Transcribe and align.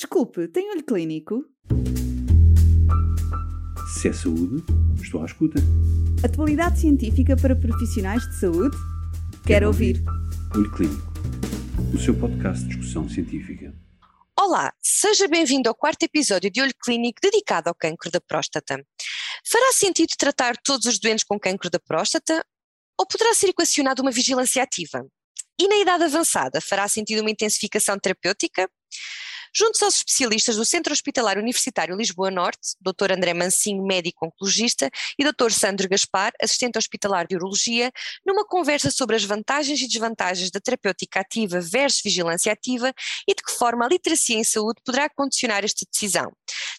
Desculpe, 0.00 0.46
tem 0.46 0.70
olho 0.70 0.84
clínico? 0.84 1.44
Se 3.96 4.06
é 4.06 4.12
saúde, 4.12 4.62
estou 5.02 5.20
à 5.20 5.26
escuta. 5.26 5.58
Atualidade 6.24 6.78
científica 6.78 7.36
para 7.36 7.56
profissionais 7.56 8.22
de 8.22 8.38
saúde? 8.38 8.76
Quero 9.44 9.66
ouvir. 9.66 10.00
Olho 10.54 10.70
Clínico, 10.70 11.02
o 11.92 11.98
seu 11.98 12.16
podcast 12.16 12.62
de 12.62 12.76
discussão 12.76 13.08
científica. 13.08 13.74
Olá, 14.38 14.72
seja 14.80 15.26
bem-vindo 15.26 15.68
ao 15.68 15.74
quarto 15.74 16.04
episódio 16.04 16.48
de 16.48 16.62
Olho 16.62 16.74
Clínico 16.80 17.18
dedicado 17.20 17.68
ao 17.68 17.74
cancro 17.74 18.08
da 18.08 18.20
próstata. 18.20 18.80
Fará 19.50 19.72
sentido 19.72 20.10
tratar 20.16 20.56
todos 20.58 20.86
os 20.86 21.00
doentes 21.00 21.24
com 21.24 21.40
cancro 21.40 21.68
da 21.68 21.80
próstata 21.80 22.46
ou 22.96 23.04
poderá 23.04 23.34
ser 23.34 23.48
equacionada 23.48 24.00
uma 24.00 24.12
vigilância 24.12 24.62
ativa? 24.62 25.04
E 25.60 25.66
na 25.66 25.74
idade 25.78 26.04
avançada, 26.04 26.60
fará 26.60 26.86
sentido 26.86 27.20
uma 27.20 27.32
intensificação 27.32 27.98
terapêutica? 27.98 28.70
Juntos 29.54 29.82
aos 29.82 29.96
especialistas 29.96 30.56
do 30.56 30.64
Centro 30.64 30.92
Hospitalar 30.92 31.38
Universitário 31.38 31.96
Lisboa 31.96 32.30
Norte, 32.30 32.76
Dr. 32.80 33.12
André 33.12 33.34
Mancinho, 33.34 33.84
médico 33.84 34.26
oncologista, 34.26 34.90
e 35.18 35.24
Dr. 35.24 35.50
Sandro 35.50 35.88
Gaspar, 35.88 36.32
assistente 36.42 36.78
hospitalar 36.78 37.26
de 37.26 37.36
urologia, 37.36 37.90
numa 38.26 38.44
conversa 38.46 38.90
sobre 38.90 39.16
as 39.16 39.24
vantagens 39.24 39.80
e 39.80 39.88
desvantagens 39.88 40.50
da 40.50 40.60
terapêutica 40.60 41.20
ativa 41.20 41.60
versus 41.60 42.02
vigilância 42.02 42.52
ativa 42.52 42.92
e 43.26 43.34
de 43.34 43.42
que 43.42 43.52
forma 43.52 43.84
a 43.84 43.88
literacia 43.88 44.36
em 44.36 44.44
saúde 44.44 44.80
poderá 44.84 45.08
condicionar 45.08 45.64
esta 45.64 45.86
decisão, 45.90 46.32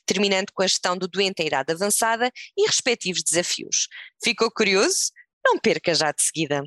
terminando 0.06 0.52
com 0.54 0.64
a 0.64 0.68
gestão 0.68 0.98
do 0.98 1.08
doente 1.08 1.42
em 1.42 1.48
idade 1.48 1.72
avançada 1.74 2.32
e 2.58 2.66
respectivos 2.66 3.24
desafios. 3.24 3.88
Ficou 4.24 4.52
curioso? 4.52 5.12
Não 5.44 5.58
perca 5.58 5.94
já 5.94 6.12
de 6.12 6.22
seguida. 6.22 6.64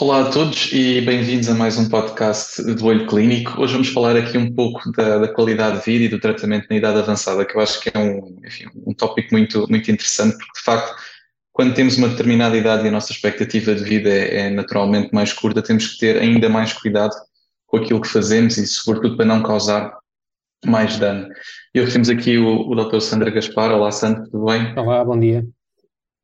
Olá 0.00 0.22
a 0.22 0.30
todos 0.30 0.72
e 0.72 0.98
bem-vindos 1.02 1.46
a 1.50 1.54
mais 1.54 1.76
um 1.76 1.86
podcast 1.86 2.62
do 2.62 2.86
Olho 2.86 3.06
Clínico. 3.06 3.60
Hoje 3.60 3.74
vamos 3.74 3.90
falar 3.90 4.16
aqui 4.16 4.38
um 4.38 4.50
pouco 4.50 4.90
da, 4.92 5.18
da, 5.18 5.28
qualidade 5.28 5.80
de 5.80 5.84
vida 5.84 6.04
e 6.06 6.08
do 6.08 6.18
tratamento 6.18 6.68
na 6.70 6.76
idade 6.76 7.00
avançada, 7.00 7.44
que 7.44 7.54
eu 7.54 7.60
acho 7.60 7.78
que 7.82 7.90
é 7.92 7.98
um, 7.98 8.40
enfim, 8.42 8.64
um 8.86 8.94
tópico 8.94 9.28
muito, 9.32 9.66
muito 9.68 9.90
interessante, 9.90 10.38
porque 10.38 10.58
de 10.58 10.64
facto, 10.64 10.96
quando 11.52 11.74
temos 11.74 11.98
uma 11.98 12.08
determinada 12.08 12.56
idade 12.56 12.86
e 12.86 12.88
a 12.88 12.90
nossa 12.90 13.12
expectativa 13.12 13.74
de 13.74 13.84
vida 13.84 14.08
é, 14.08 14.46
é 14.46 14.50
naturalmente 14.50 15.12
mais 15.12 15.34
curta, 15.34 15.60
temos 15.60 15.86
que 15.86 15.98
ter 15.98 16.16
ainda 16.16 16.48
mais 16.48 16.72
cuidado 16.72 17.14
com 17.66 17.76
aquilo 17.76 18.00
que 18.00 18.08
fazemos 18.08 18.56
e, 18.56 18.66
sobretudo, 18.66 19.18
para 19.18 19.26
não 19.26 19.42
causar 19.42 19.92
mais 20.64 20.98
dano. 20.98 21.28
E 21.74 21.80
hoje 21.80 21.92
temos 21.92 22.08
aqui 22.08 22.38
o, 22.38 22.70
o 22.70 22.74
Dr. 22.74 23.00
Sandra 23.00 23.30
Gaspar. 23.30 23.70
Olá, 23.70 23.92
Sandra, 23.92 24.24
tudo 24.30 24.46
bem? 24.46 24.72
Olá, 24.78 25.04
bom 25.04 25.20
dia 25.20 25.46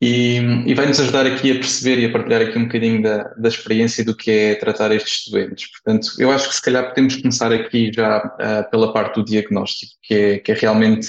e, 0.00 0.36
e 0.66 0.74
vai-nos 0.74 1.00
ajudar 1.00 1.26
aqui 1.26 1.50
a 1.50 1.54
perceber 1.54 1.98
e 1.98 2.04
a 2.04 2.12
partilhar 2.12 2.42
aqui 2.42 2.58
um 2.58 2.64
bocadinho 2.64 3.02
da, 3.02 3.24
da 3.34 3.48
experiência 3.48 4.04
do 4.04 4.14
que 4.14 4.30
é 4.30 4.54
tratar 4.54 4.92
estes 4.92 5.30
doentes. 5.30 5.70
Portanto, 5.70 6.08
eu 6.18 6.30
acho 6.30 6.48
que 6.48 6.54
se 6.54 6.62
calhar 6.62 6.88
podemos 6.88 7.16
começar 7.16 7.52
aqui 7.52 7.90
já 7.92 8.18
uh, 8.18 8.70
pela 8.70 8.92
parte 8.92 9.14
do 9.14 9.24
diagnóstico, 9.24 9.92
que 10.02 10.14
é, 10.14 10.38
que 10.38 10.52
é 10.52 10.54
realmente, 10.54 11.08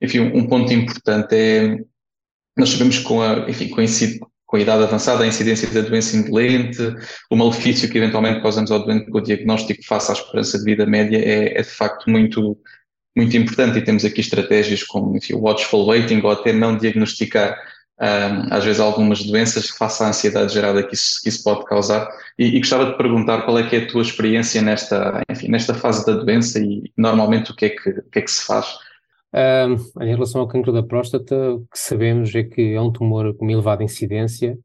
enfim, 0.00 0.20
um 0.20 0.46
ponto 0.46 0.72
importante 0.72 1.34
é, 1.34 1.76
nós 2.56 2.70
sabemos 2.70 2.98
com 3.00 3.20
a, 3.20 3.50
enfim, 3.50 3.68
com 3.68 3.80
a, 3.80 3.84
com 4.46 4.56
a 4.56 4.60
idade 4.60 4.84
avançada, 4.84 5.24
a 5.24 5.26
incidência 5.26 5.68
da 5.68 5.82
doença 5.82 6.16
indolente, 6.16 6.80
o 7.30 7.36
malefício 7.36 7.90
que 7.90 7.98
eventualmente 7.98 8.40
causamos 8.40 8.70
ao 8.70 8.84
doente 8.84 9.10
com 9.10 9.18
o 9.18 9.22
diagnóstico 9.22 9.84
face 9.84 10.10
à 10.10 10.14
esperança 10.14 10.58
de 10.58 10.64
vida 10.64 10.86
média 10.86 11.18
é, 11.18 11.58
é 11.58 11.62
de 11.62 11.68
facto 11.68 12.08
muito, 12.08 12.56
muito 13.14 13.36
importante 13.36 13.78
e 13.78 13.82
temos 13.82 14.02
aqui 14.02 14.20
estratégias 14.20 14.82
como, 14.82 15.14
enfim, 15.14 15.34
watchful 15.34 15.84
waiting 15.86 16.22
ou 16.22 16.30
até 16.30 16.54
não 16.54 16.78
diagnosticar 16.78 17.54
às 18.50 18.64
vezes 18.64 18.80
algumas 18.80 19.22
doenças 19.24 19.68
face 19.70 20.02
à 20.02 20.08
ansiedade 20.08 20.52
gerada 20.52 20.82
que 20.82 20.94
isso, 20.94 21.22
que 21.22 21.28
isso 21.28 21.44
pode 21.44 21.64
causar. 21.64 22.08
E, 22.38 22.56
e, 22.56 22.58
gostava 22.58 22.86
de 22.86 22.96
perguntar 22.96 23.42
qual 23.42 23.58
é 23.58 23.68
que 23.68 23.76
é 23.76 23.78
a 23.80 23.86
tua 23.86 24.02
experiência 24.02 24.60
nesta, 24.60 25.22
enfim, 25.30 25.48
nesta 25.48 25.74
fase 25.74 26.04
da 26.04 26.14
doença 26.14 26.58
e 26.58 26.90
normalmente 26.96 27.52
o 27.52 27.56
que 27.56 27.66
é 27.66 27.68
que, 27.70 27.90
o 27.90 28.10
que, 28.10 28.18
é 28.18 28.22
que 28.22 28.30
se 28.30 28.44
faz? 28.44 28.66
Em 30.00 30.08
relação 30.08 30.40
ao 30.40 30.46
cancro 30.46 30.72
da 30.72 30.82
próstata, 30.82 31.54
o 31.54 31.60
que 31.60 31.78
sabemos 31.78 32.32
é 32.34 32.44
que 32.44 32.74
é 32.74 32.80
um 32.80 32.92
tumor 32.92 33.34
com 33.34 33.50
elevada 33.50 33.82
incidência 33.82 34.56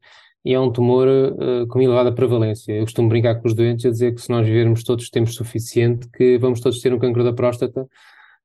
e 0.44 0.54
é 0.54 0.60
um 0.60 0.70
tumor 0.70 1.08
uh, 1.08 1.66
com 1.66 1.80
elevada 1.80 2.12
prevalência. 2.12 2.72
Eu 2.72 2.84
costumo 2.84 3.08
brincar 3.08 3.34
com 3.36 3.48
os 3.48 3.54
doentes 3.54 3.84
a 3.84 3.90
dizer 3.90 4.14
que 4.14 4.22
se 4.22 4.30
nós 4.30 4.46
vivermos 4.46 4.82
todos 4.84 5.10
tempo 5.10 5.30
suficiente, 5.30 6.08
que 6.08 6.38
vamos 6.38 6.60
todos 6.60 6.80
ter 6.80 6.94
um 6.94 6.98
cancro 6.98 7.24
da 7.24 7.32
próstata. 7.32 7.82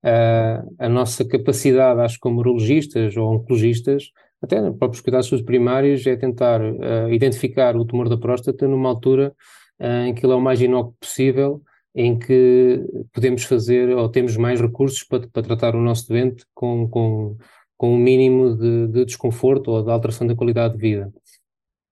Uh, 0.03 0.75
a 0.77 0.89
nossa 0.89 1.25
capacidade, 1.25 1.99
acho, 2.01 2.19
como 2.19 2.39
urologistas 2.39 3.15
ou 3.17 3.33
oncologistas, 3.33 4.11
até 4.45 4.61
nos 4.61 4.77
próprios 4.77 5.01
cuidados 5.01 5.41
primários, 5.41 6.05
é 6.07 6.15
tentar 6.15 6.61
uh, 6.61 7.11
identificar 7.11 7.75
o 7.75 7.85
tumor 7.85 8.07
da 8.07 8.17
próstata 8.17 8.67
numa 8.67 8.89
altura 8.89 9.35
uh, 9.79 10.07
em 10.07 10.13
que 10.13 10.25
ele 10.25 10.33
é 10.33 10.35
o 10.35 10.41
mais 10.41 10.61
inócuo 10.61 10.95
possível, 10.99 11.61
em 11.93 12.17
que 12.17 12.81
podemos 13.13 13.43
fazer 13.43 13.89
ou 13.95 14.09
temos 14.09 14.37
mais 14.37 14.61
recursos 14.61 15.03
para, 15.03 15.27
para 15.27 15.43
tratar 15.43 15.75
o 15.75 15.81
nosso 15.81 16.07
doente 16.07 16.45
com, 16.53 16.87
com, 16.87 17.37
com 17.77 17.93
um 17.93 17.97
mínimo 17.97 18.55
de, 18.55 18.87
de 18.87 19.05
desconforto 19.05 19.71
ou 19.71 19.83
de 19.83 19.91
alteração 19.91 20.25
da 20.27 20.35
qualidade 20.35 20.75
de 20.75 20.81
vida. 20.81 21.13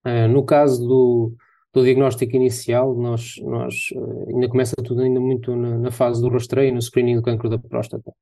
Uh, 0.05 0.27
no 0.27 0.43
caso 0.43 0.85
do, 0.87 1.33
do 1.73 1.83
diagnóstico 1.83 2.35
inicial, 2.35 2.95
nós, 2.95 3.35
nós 3.41 3.73
ainda 4.27 4.47
começa 4.47 4.75
tudo 4.83 5.01
ainda 5.01 5.19
muito 5.19 5.55
na, 5.55 5.77
na 5.77 5.91
fase 5.91 6.21
do 6.21 6.29
rastreio, 6.29 6.73
no 6.73 6.81
screening 6.81 7.15
do 7.15 7.23
cancro 7.23 7.49
da 7.49 7.57
próstata. 7.57 8.13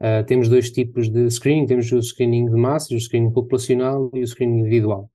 Uh, 0.00 0.24
temos 0.26 0.48
dois 0.48 0.70
tipos 0.70 1.08
de 1.08 1.30
screening, 1.30 1.66
temos 1.66 1.90
o 1.90 2.02
screening 2.02 2.46
de 2.46 2.56
massas, 2.56 2.90
o 2.90 3.00
screening 3.00 3.32
populacional 3.32 4.10
e 4.12 4.20
o 4.20 4.26
screening 4.26 4.60
individual. 4.60 5.10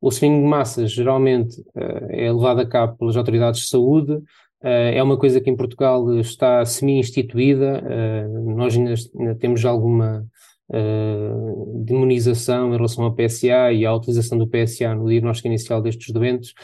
O 0.00 0.10
screening 0.10 0.42
de 0.42 0.48
massas 0.48 0.92
geralmente 0.92 1.60
uh, 1.60 2.06
é 2.10 2.32
levado 2.32 2.60
a 2.60 2.66
cabo 2.66 2.96
pelas 2.96 3.16
autoridades 3.16 3.62
de 3.62 3.68
saúde, 3.68 4.12
uh, 4.12 4.22
é 4.62 5.02
uma 5.02 5.18
coisa 5.18 5.40
que 5.40 5.50
em 5.50 5.56
Portugal 5.56 6.16
está 6.18 6.64
semi-instituída, 6.64 7.82
nós 8.54 8.76
ainda, 8.76 8.94
ainda, 9.18 9.34
temos 9.34 9.64
alguma 9.64 10.24
demonização 11.84 12.68
em 12.68 12.76
relação 12.76 13.04
ao 13.04 13.12
PSA 13.12 13.72
e 13.72 13.84
à 13.84 13.92
utilização 13.92 14.38
do 14.38 14.46
PSA 14.46 14.94
no 14.94 15.08
diagnóstico 15.08 15.48
inicial 15.48 15.82
destes 15.82 16.12
doentes, 16.12 16.54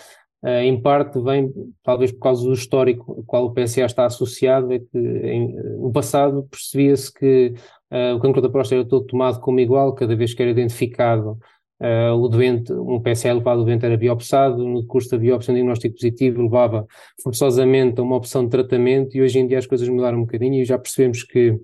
Uh, 0.46 0.60
em 0.60 0.80
parte 0.80 1.18
vem, 1.18 1.50
talvez 1.82 2.12
por 2.12 2.20
causa 2.20 2.44
do 2.44 2.52
histórico 2.52 3.12
ao 3.12 3.24
qual 3.24 3.46
o 3.46 3.52
PSA 3.52 3.86
está 3.86 4.04
associado, 4.04 4.72
é 4.72 4.78
que 4.78 4.96
em, 4.96 5.56
no 5.86 5.92
passado 5.92 6.42
percebia-se 6.50 7.12
que 7.12 7.54
uh, 7.92 8.16
o 8.16 8.20
cancro 8.20 8.42
da 8.42 8.48
próstata 8.48 8.80
era 8.80 8.88
todo 8.88 9.06
tomado 9.06 9.40
como 9.40 9.60
igual, 9.60 9.94
cada 9.94 10.16
vez 10.16 10.34
que 10.34 10.42
era 10.42 10.50
identificado 10.50 11.38
uh, 11.80 12.12
o 12.12 12.28
doente, 12.28 12.72
um 12.72 13.00
PSA 13.00 13.28
elevado, 13.28 13.62
o 13.62 13.64
doente 13.64 13.86
era 13.86 13.96
biopsado, 13.96 14.66
no 14.66 14.84
curso 14.84 15.10
da 15.10 15.18
biópsia 15.18 15.52
um 15.52 15.54
diagnóstico 15.54 15.94
positivo 15.94 16.42
levava 16.42 16.86
forçosamente 17.22 18.00
a 18.00 18.02
uma 18.02 18.16
opção 18.16 18.44
de 18.44 18.50
tratamento 18.50 19.16
e 19.16 19.22
hoje 19.22 19.38
em 19.38 19.46
dia 19.46 19.58
as 19.58 19.66
coisas 19.66 19.88
mudaram 19.88 20.18
um 20.18 20.22
bocadinho 20.22 20.60
e 20.60 20.64
já 20.64 20.76
percebemos 20.76 21.22
que 21.22 21.56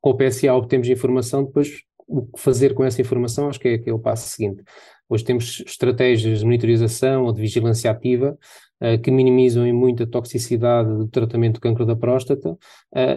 com 0.00 0.10
o 0.10 0.16
PSA 0.16 0.54
obtemos 0.54 0.88
informação, 0.88 1.44
depois 1.44 1.82
o 2.10 2.26
que 2.26 2.40
fazer 2.40 2.74
com 2.74 2.84
essa 2.84 3.00
informação 3.00 3.48
acho 3.48 3.60
que 3.60 3.68
é, 3.68 3.78
que 3.78 3.88
é 3.88 3.92
o 3.92 3.98
passo 3.98 4.28
seguinte. 4.28 4.62
Hoje 5.08 5.24
temos 5.24 5.62
estratégias 5.66 6.40
de 6.40 6.44
monitorização 6.44 7.24
ou 7.24 7.32
de 7.32 7.40
vigilância 7.40 7.90
ativa 7.90 8.36
uh, 8.80 9.00
que 9.00 9.10
minimizam 9.10 9.66
em 9.66 9.72
muito 9.72 10.02
a 10.02 10.06
toxicidade 10.06 10.88
do 10.88 11.08
tratamento 11.08 11.54
do 11.54 11.60
cancro 11.60 11.86
da 11.86 11.96
próstata 11.96 12.50
uh, 12.50 12.58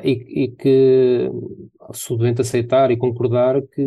e, 0.03 0.43
e, 0.43 0.47
que, 0.49 1.29
se 1.93 2.13
o 2.13 2.17
doente 2.17 2.41
aceitar 2.41 2.91
e 2.91 2.97
concordar, 2.97 3.61
que 3.61 3.83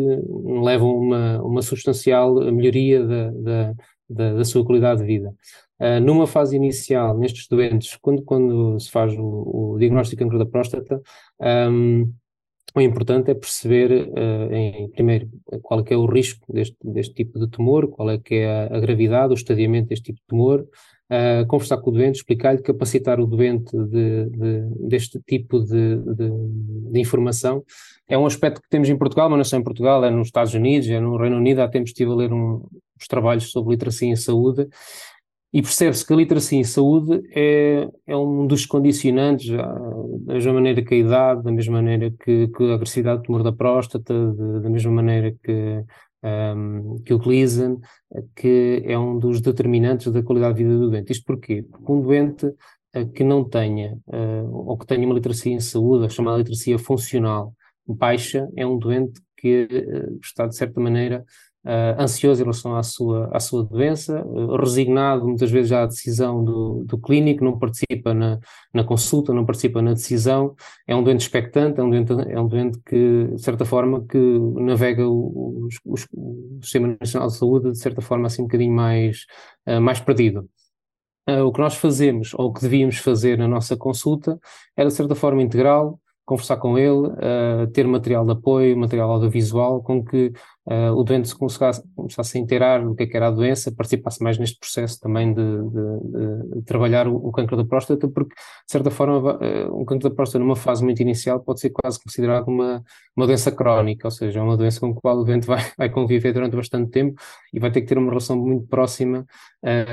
levam 0.61 0.95
uma, 0.95 1.41
uma 1.41 1.61
substancial 1.61 2.35
melhoria 2.51 3.05
da, 3.05 3.31
da, 3.31 3.73
da, 4.09 4.33
da 4.35 4.45
sua 4.45 4.65
qualidade 4.65 5.01
de 5.01 5.07
vida. 5.07 5.33
Uh, 5.79 5.99
numa 6.01 6.27
fase 6.27 6.55
inicial, 6.55 7.17
nestes 7.17 7.47
doentes, 7.47 7.95
quando, 7.97 8.23
quando 8.23 8.79
se 8.79 8.89
faz 8.89 9.13
o, 9.17 9.73
o 9.73 9.77
diagnóstico 9.77 10.17
de 10.17 10.23
cancro 10.23 10.39
da 10.39 10.45
próstata, 10.45 11.01
um, 11.39 12.11
o 12.75 12.81
importante 12.81 13.31
é 13.31 13.33
perceber, 13.33 14.09
uh, 14.09 14.53
em, 14.53 14.89
primeiro, 14.89 15.29
qual 15.63 15.79
é, 15.79 15.93
é 15.93 15.97
o 15.97 16.05
risco 16.05 16.51
deste, 16.51 16.77
deste 16.83 17.13
tipo 17.13 17.39
de 17.39 17.47
tumor, 17.47 17.87
qual 17.89 18.09
é 18.09 18.17
que 18.17 18.35
é 18.35 18.67
a, 18.71 18.79
gravidade, 18.79 19.33
o 19.33 19.35
estadiamento 19.35 19.89
deste 19.89 20.05
tipo 20.05 20.19
de 20.19 20.27
tumor, 20.27 20.61
uh, 20.61 21.45
conversar 21.47 21.77
com 21.77 21.89
o 21.89 21.93
doente, 21.93 22.17
explicar-lhe, 22.17 22.61
capacitar 22.61 23.19
o 23.19 23.25
doente 23.25 23.75
de, 23.75 24.25
de, 24.29 24.87
deste 24.87 25.19
tipo 25.25 25.59
de, 25.59 25.97
de, 25.97 26.99
informação. 26.99 27.63
É 28.07 28.17
um 28.17 28.25
aspecto 28.25 28.61
que 28.61 28.69
temos 28.69 28.89
em 28.89 28.97
Portugal, 28.97 29.29
mas 29.29 29.37
não 29.37 29.43
só 29.43 29.57
em 29.57 29.63
Portugal, 29.63 30.03
é 30.03 30.11
nos 30.11 30.27
Estados 30.27 30.53
Unidos, 30.53 30.89
é 30.89 30.99
no 30.99 31.17
Reino 31.17 31.37
Unido, 31.37 31.61
há 31.61 31.67
tempos 31.67 31.91
estive 31.91 32.11
a 32.11 32.15
ler 32.15 32.33
um, 32.33 32.63
trabalhos 33.07 33.51
sobre 33.51 33.71
literacia 33.71 34.09
em 34.09 34.15
saúde, 34.15 34.67
e 35.53 35.61
percebe-se 35.61 36.05
que 36.05 36.13
a 36.13 36.15
literacia 36.15 36.59
em 36.59 36.63
saúde 36.63 37.21
é, 37.33 37.87
é 38.05 38.17
um 38.17 38.45
dos 38.45 38.65
condicionantes, 38.65 39.49
da 39.49 40.33
mesma 40.33 40.53
maneira 40.53 40.81
que 40.83 40.93
a 40.93 40.97
idade, 40.97 41.43
da 41.43 41.51
mesma 41.51 41.75
maneira 41.81 42.11
que, 42.11 42.49
que 42.49 42.63
a 42.71 42.75
agressividade 42.75 43.21
do 43.21 43.23
tumor 43.23 43.43
da 43.43 43.53
próstata, 43.53 44.13
de, 44.13 44.61
da 44.61 44.69
mesma 44.69 44.91
maneira 44.91 45.33
que, 45.41 45.83
um, 46.23 47.01
que 47.03 47.13
o 47.13 47.19
Gleason, 47.19 47.79
que 48.35 48.83
é 48.85 48.99
um 48.99 49.17
dos 49.17 49.39
determinantes 49.39 50.11
da 50.11 50.21
qualidade 50.21 50.57
de 50.57 50.63
vida 50.63 50.77
do 50.77 50.89
doente. 50.89 51.11
Isto 51.11 51.25
porquê? 51.25 51.63
Porque 51.63 51.91
um 51.91 52.01
doente 52.01 52.45
uh, 52.45 53.09
que 53.13 53.23
não 53.23 53.43
tenha, 53.43 53.97
uh, 54.07 54.69
ou 54.69 54.77
que 54.77 54.85
tenha 54.85 55.05
uma 55.05 55.15
literacia 55.15 55.53
em 55.53 55.61
saúde, 55.61 56.05
a 56.05 56.09
chamada 56.09 56.39
literacia 56.39 56.77
funcional 56.77 57.53
baixa, 57.87 58.49
é 58.57 58.67
um 58.67 58.77
doente 58.77 59.21
que 59.37 59.67
está, 60.21 60.45
de 60.45 60.57
certa 60.57 60.81
maneira, 60.81 61.23
uh, 61.67 62.01
ansioso 62.01 62.41
em 62.41 62.45
relação 62.45 62.75
à 62.75 62.81
sua, 62.81 63.29
à 63.31 63.39
sua 63.39 63.63
doença, 63.63 64.25
uh, 64.25 64.55
resignado 64.55 65.27
muitas 65.27 65.51
vezes 65.51 65.71
à 65.73 65.85
decisão 65.85 66.43
do, 66.43 66.83
do 66.85 66.97
clínico, 66.97 67.43
não 67.43 67.59
participa 67.59 68.13
na, 68.13 68.39
na 68.73 68.83
consulta, 68.83 69.33
não 69.33 69.45
participa 69.45 69.81
na 69.81 69.93
decisão, 69.93 70.55
é 70.87 70.95
um 70.95 71.03
doente 71.03 71.21
expectante, 71.21 71.79
é 71.79 71.83
um 71.83 71.89
doente, 71.89 72.13
é 72.13 72.39
um 72.39 72.47
doente 72.47 72.79
que, 72.85 73.27
de 73.33 73.41
certa 73.41 73.65
forma, 73.65 74.05
que 74.05 74.17
navega 74.17 75.07
o, 75.07 75.67
o, 75.85 75.93
o 75.93 76.59
Sistema 76.61 76.97
Nacional 76.99 77.27
de 77.27 77.35
Saúde, 77.35 77.71
de 77.71 77.79
certa 77.79 78.01
forma, 78.01 78.27
assim 78.27 78.41
um 78.41 78.45
bocadinho 78.45 78.73
mais, 78.73 79.25
uh, 79.67 79.81
mais 79.81 79.99
perdido. 79.99 80.49
Uh, 81.29 81.43
o 81.43 81.51
que 81.51 81.59
nós 81.59 81.75
fazemos, 81.75 82.33
ou 82.35 82.47
o 82.47 82.53
que 82.53 82.61
devíamos 82.61 82.97
fazer 82.99 83.37
na 83.37 83.47
nossa 83.47 83.75
consulta, 83.75 84.39
era 84.77 84.87
de 84.87 84.95
certa 84.95 85.13
forma 85.13 85.41
integral, 85.41 85.99
conversar 86.27 86.57
com 86.57 86.77
ele, 86.77 87.07
uh, 87.07 87.67
ter 87.71 87.87
material 87.87 88.25
de 88.25 88.33
apoio, 88.33 88.77
material 88.77 89.09
audiovisual, 89.11 89.81
com 89.81 90.03
que 90.03 90.33
uh, 90.65 90.91
o 90.93 91.01
doente 91.01 91.29
se 91.29 91.35
começasse, 91.35 91.81
começasse 91.95 92.37
a 92.37 92.41
inteirar 92.41 92.83
do 92.83 92.93
que, 92.93 93.03
é 93.03 93.07
que 93.07 93.15
era 93.15 93.29
a 93.29 93.31
doença, 93.31 93.71
participasse 93.71 94.21
mais 94.21 94.37
neste 94.37 94.59
processo 94.59 94.99
também 94.99 95.33
de, 95.33 95.41
de, 95.41 96.55
de 96.57 96.61
trabalhar 96.65 97.07
o, 97.07 97.15
o 97.15 97.31
da 97.31 97.63
próstata, 97.63 98.09
porque, 98.09 98.35
de 98.35 98.71
certa 98.71 98.91
forma, 98.91 99.37
uh, 99.37 99.81
um 99.81 99.85
cancro 99.85 100.09
da 100.09 100.13
próstata 100.13 100.43
numa 100.43 100.57
fase 100.57 100.83
muito 100.83 101.01
inicial 101.01 101.39
pode 101.39 101.61
ser 101.61 101.69
quase 101.69 101.97
considerado 101.97 102.49
uma, 102.49 102.83
uma 103.15 103.25
doença 103.25 103.49
crónica, 103.49 104.05
ou 104.07 104.11
seja, 104.11 104.41
é 104.41 104.43
uma 104.43 104.57
doença 104.57 104.81
com 104.81 104.87
a 104.87 104.93
qual 104.95 105.19
o 105.19 105.23
doente 105.23 105.47
vai, 105.47 105.63
vai 105.79 105.89
conviver 105.89 106.33
durante 106.33 106.57
bastante 106.57 106.91
tempo 106.91 107.21
e 107.53 107.59
vai 107.59 107.71
ter 107.71 107.79
que 107.79 107.87
ter 107.87 107.97
uma 107.97 108.09
relação 108.09 108.37
muito 108.37 108.67
próxima 108.67 109.25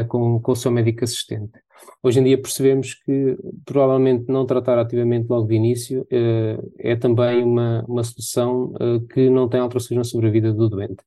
com, 0.08 0.40
com 0.40 0.52
o 0.52 0.56
seu 0.56 0.70
médico 0.70 1.04
assistente. 1.04 1.63
Hoje 2.03 2.21
em 2.21 2.25
dia 2.25 2.41
percebemos 2.41 2.94
que 2.94 3.37
provavelmente 3.65 4.26
não 4.29 4.44
tratar 4.44 4.79
ativamente 4.79 5.26
logo 5.29 5.47
de 5.47 5.55
início 5.55 6.03
uh, 6.03 6.73
é 6.79 6.94
também 6.97 7.43
uma, 7.43 7.85
uma 7.88 8.05
solução 8.05 8.75
uh, 8.75 9.00
que 9.09 9.31
não 9.31 9.49
tem 9.49 9.61
alterações 9.61 9.97
na 9.97 10.05
sobrevida 10.05 10.53
do 10.53 10.69
doente. 10.69 11.03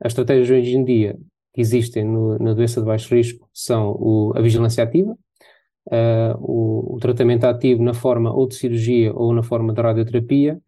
As 0.00 0.12
estratégias 0.12 0.50
hoje 0.50 0.76
em 0.76 0.84
dia 0.84 1.18
que 1.54 1.60
existem 1.60 2.04
no, 2.04 2.38
na 2.38 2.52
doença 2.52 2.80
de 2.80 2.86
baixo 2.86 3.14
risco 3.14 3.48
são 3.54 3.92
o, 3.92 4.32
a 4.36 4.42
vigilância 4.42 4.84
ativa, 4.84 5.12
uh, 5.12 6.36
o, 6.38 6.96
o, 6.96 6.98
tratamento 7.00 7.44
ativo 7.44 7.82
na 7.82 7.94
forma 7.94 8.32
ou 8.32 8.46
de 8.46 8.54
cirurgia 8.54 9.12
ou 9.14 9.32
na 9.32 9.42
forma 9.42 9.72
de 9.72 9.80
radioterapia, 9.80 10.60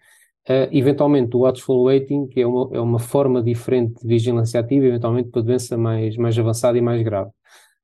eventualmente 0.72 1.36
o 1.36 1.40
watchful 1.40 1.84
waiting, 1.84 2.26
que 2.26 2.40
é 2.40 2.46
uma, 2.46 2.68
é 2.72 2.80
uma 2.80 2.98
forma 2.98 3.40
diferente 3.42 4.00
de 4.00 4.08
vigilância 4.08 4.58
ativa, 4.58 4.86
eventualmente 4.86 5.28
para 5.28 5.42
doença 5.42 5.76
mais, 5.76 6.16
mais 6.16 6.36
avançada 6.36 6.76
e 6.76 6.80
mais 6.80 7.02
grave 7.02 7.30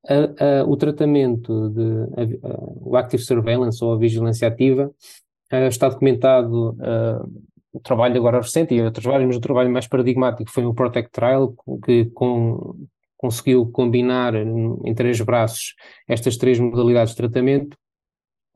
a, 0.09 0.61
a, 0.61 0.65
o 0.65 0.77
tratamento 0.77 1.69
de 1.71 1.83
a, 2.43 2.59
o 2.81 2.97
active 2.97 3.23
surveillance 3.23 3.83
ou 3.85 3.93
a 3.93 3.99
vigilância 3.99 4.49
ativa 4.49 4.91
está 5.69 5.89
documentado 5.89 6.77
o 7.77 7.81
trabalho 7.81 8.17
agora 8.17 8.41
recente 8.41 8.75
e 8.75 8.83
outros 8.83 9.03
trabalhos, 9.03 9.27
mas 9.27 9.37
o 9.37 9.41
trabalho 9.41 9.71
mais 9.71 9.87
paradigmático 9.87 10.51
foi 10.51 10.65
o 10.65 10.75
Protect 10.75 11.11
Trial, 11.13 11.55
que 11.85 12.07
com, 12.07 12.75
conseguiu 13.17 13.67
combinar 13.67 14.35
em 14.35 14.95
três 14.95 15.21
braços 15.21 15.75
estas 16.09 16.37
três 16.37 16.59
modalidades 16.59 17.11
de 17.11 17.19
tratamento. 17.19 17.77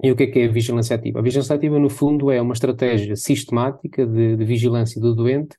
E 0.02 0.11
o 0.11 0.17
que 0.17 0.23
é 0.23 0.26
que 0.26 0.38
é 0.38 0.47
a 0.47 0.50
vigilância 0.50 0.97
ativa? 0.97 1.19
A 1.19 1.23
vigilância 1.23 1.55
ativa, 1.55 1.79
no 1.79 1.91
fundo, 1.91 2.31
é 2.31 2.41
uma 2.41 2.55
estratégia 2.55 3.14
sistemática 3.14 4.06
de, 4.06 4.37
de 4.37 4.44
vigilância 4.47 4.99
do 4.99 5.14
doente 5.14 5.55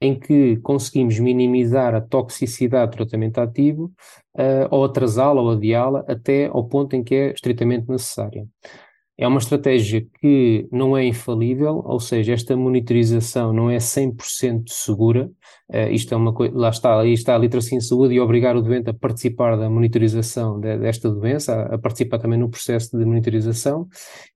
em 0.00 0.18
que 0.18 0.56
conseguimos 0.58 1.18
minimizar 1.18 1.94
a 1.94 2.00
toxicidade 2.00 2.92
do 2.92 2.96
tratamento 2.96 3.38
ativo 3.38 3.92
uh, 4.34 4.68
ou 4.70 4.84
atrasá-la 4.84 5.40
ou 5.40 5.50
adiá-la 5.50 6.04
até 6.08 6.46
ao 6.46 6.66
ponto 6.66 6.94
em 6.96 7.04
que 7.04 7.14
é 7.14 7.32
estritamente 7.32 7.88
necessária. 7.88 8.46
É 9.18 9.28
uma 9.28 9.38
estratégia 9.38 10.06
que 10.20 10.66
não 10.72 10.96
é 10.96 11.04
infalível, 11.04 11.82
ou 11.84 12.00
seja, 12.00 12.32
esta 12.32 12.56
monitorização 12.56 13.52
não 13.52 13.70
é 13.70 13.76
100% 13.76 14.64
segura. 14.68 15.30
Uh, 15.68 15.90
isto 15.90 16.14
é 16.14 16.16
uma 16.16 16.32
coisa, 16.32 16.56
lá 16.56 16.70
está, 16.70 16.98
aí 16.98 17.12
está 17.12 17.34
a 17.34 17.38
literacia 17.38 17.76
em 17.76 17.80
saúde 17.80 18.14
e 18.14 18.20
obrigar 18.20 18.56
o 18.56 18.62
doente 18.62 18.90
a 18.90 18.94
participar 18.94 19.56
da 19.56 19.68
monitorização 19.68 20.58
de, 20.58 20.78
desta 20.78 21.10
doença, 21.10 21.54
a, 21.54 21.74
a, 21.74 21.78
participar 21.78 22.18
também 22.18 22.38
no 22.38 22.48
processo 22.48 22.96
de 22.96 23.04
monitorização, 23.04 23.86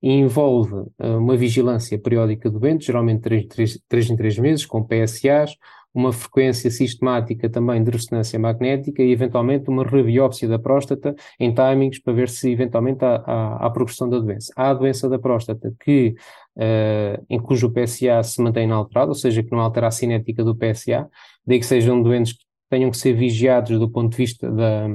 e 0.01 0.11
envolve 0.11 0.73
uh, 0.73 1.17
uma 1.17 1.35
vigilância 1.35 1.99
periódica 1.99 2.49
do 2.49 2.59
doente, 2.59 2.85
geralmente 2.85 3.47
3 3.87 4.09
em 4.11 4.15
3 4.15 4.39
meses, 4.39 4.65
com 4.65 4.83
PSAs, 4.83 5.57
uma 5.97 6.13
frequência 6.13 6.69
sistemática 6.69 7.49
também 7.49 7.83
de 7.83 7.89
ressonância 7.89 8.37
magnética 8.37 9.01
e 9.01 9.11
eventualmente 9.11 9.67
uma 9.67 9.83
rebiópsia 9.83 10.47
da 10.47 10.59
próstata 10.59 11.15
em 11.39 11.51
timings 11.51 11.99
para 11.99 12.13
ver 12.13 12.29
se 12.29 12.51
eventualmente 12.51 13.03
há, 13.03 13.15
há, 13.25 13.65
há 13.65 13.69
progressão 13.71 14.07
da 14.07 14.19
doença. 14.19 14.53
Há 14.55 14.69
a 14.69 14.73
doença 14.75 15.09
da 15.09 15.17
próstata 15.17 15.73
que, 15.83 16.13
uh, 16.55 17.25
em 17.27 17.39
cujo 17.39 17.73
PSA 17.73 18.21
se 18.21 18.39
mantém 18.43 18.65
inalterado, 18.65 19.09
ou 19.09 19.15
seja, 19.15 19.41
que 19.41 19.51
não 19.51 19.59
altera 19.59 19.87
a 19.87 19.91
cinética 19.91 20.43
do 20.43 20.55
PSA, 20.55 21.09
daí 21.43 21.57
que 21.57 21.65
sejam 21.65 21.99
doentes 22.03 22.33
que 22.33 22.45
tenham 22.69 22.91
que 22.91 22.97
ser 22.97 23.13
vigiados 23.13 23.79
do 23.79 23.89
ponto 23.89 24.11
de 24.11 24.17
vista 24.17 24.51
da, 24.51 24.89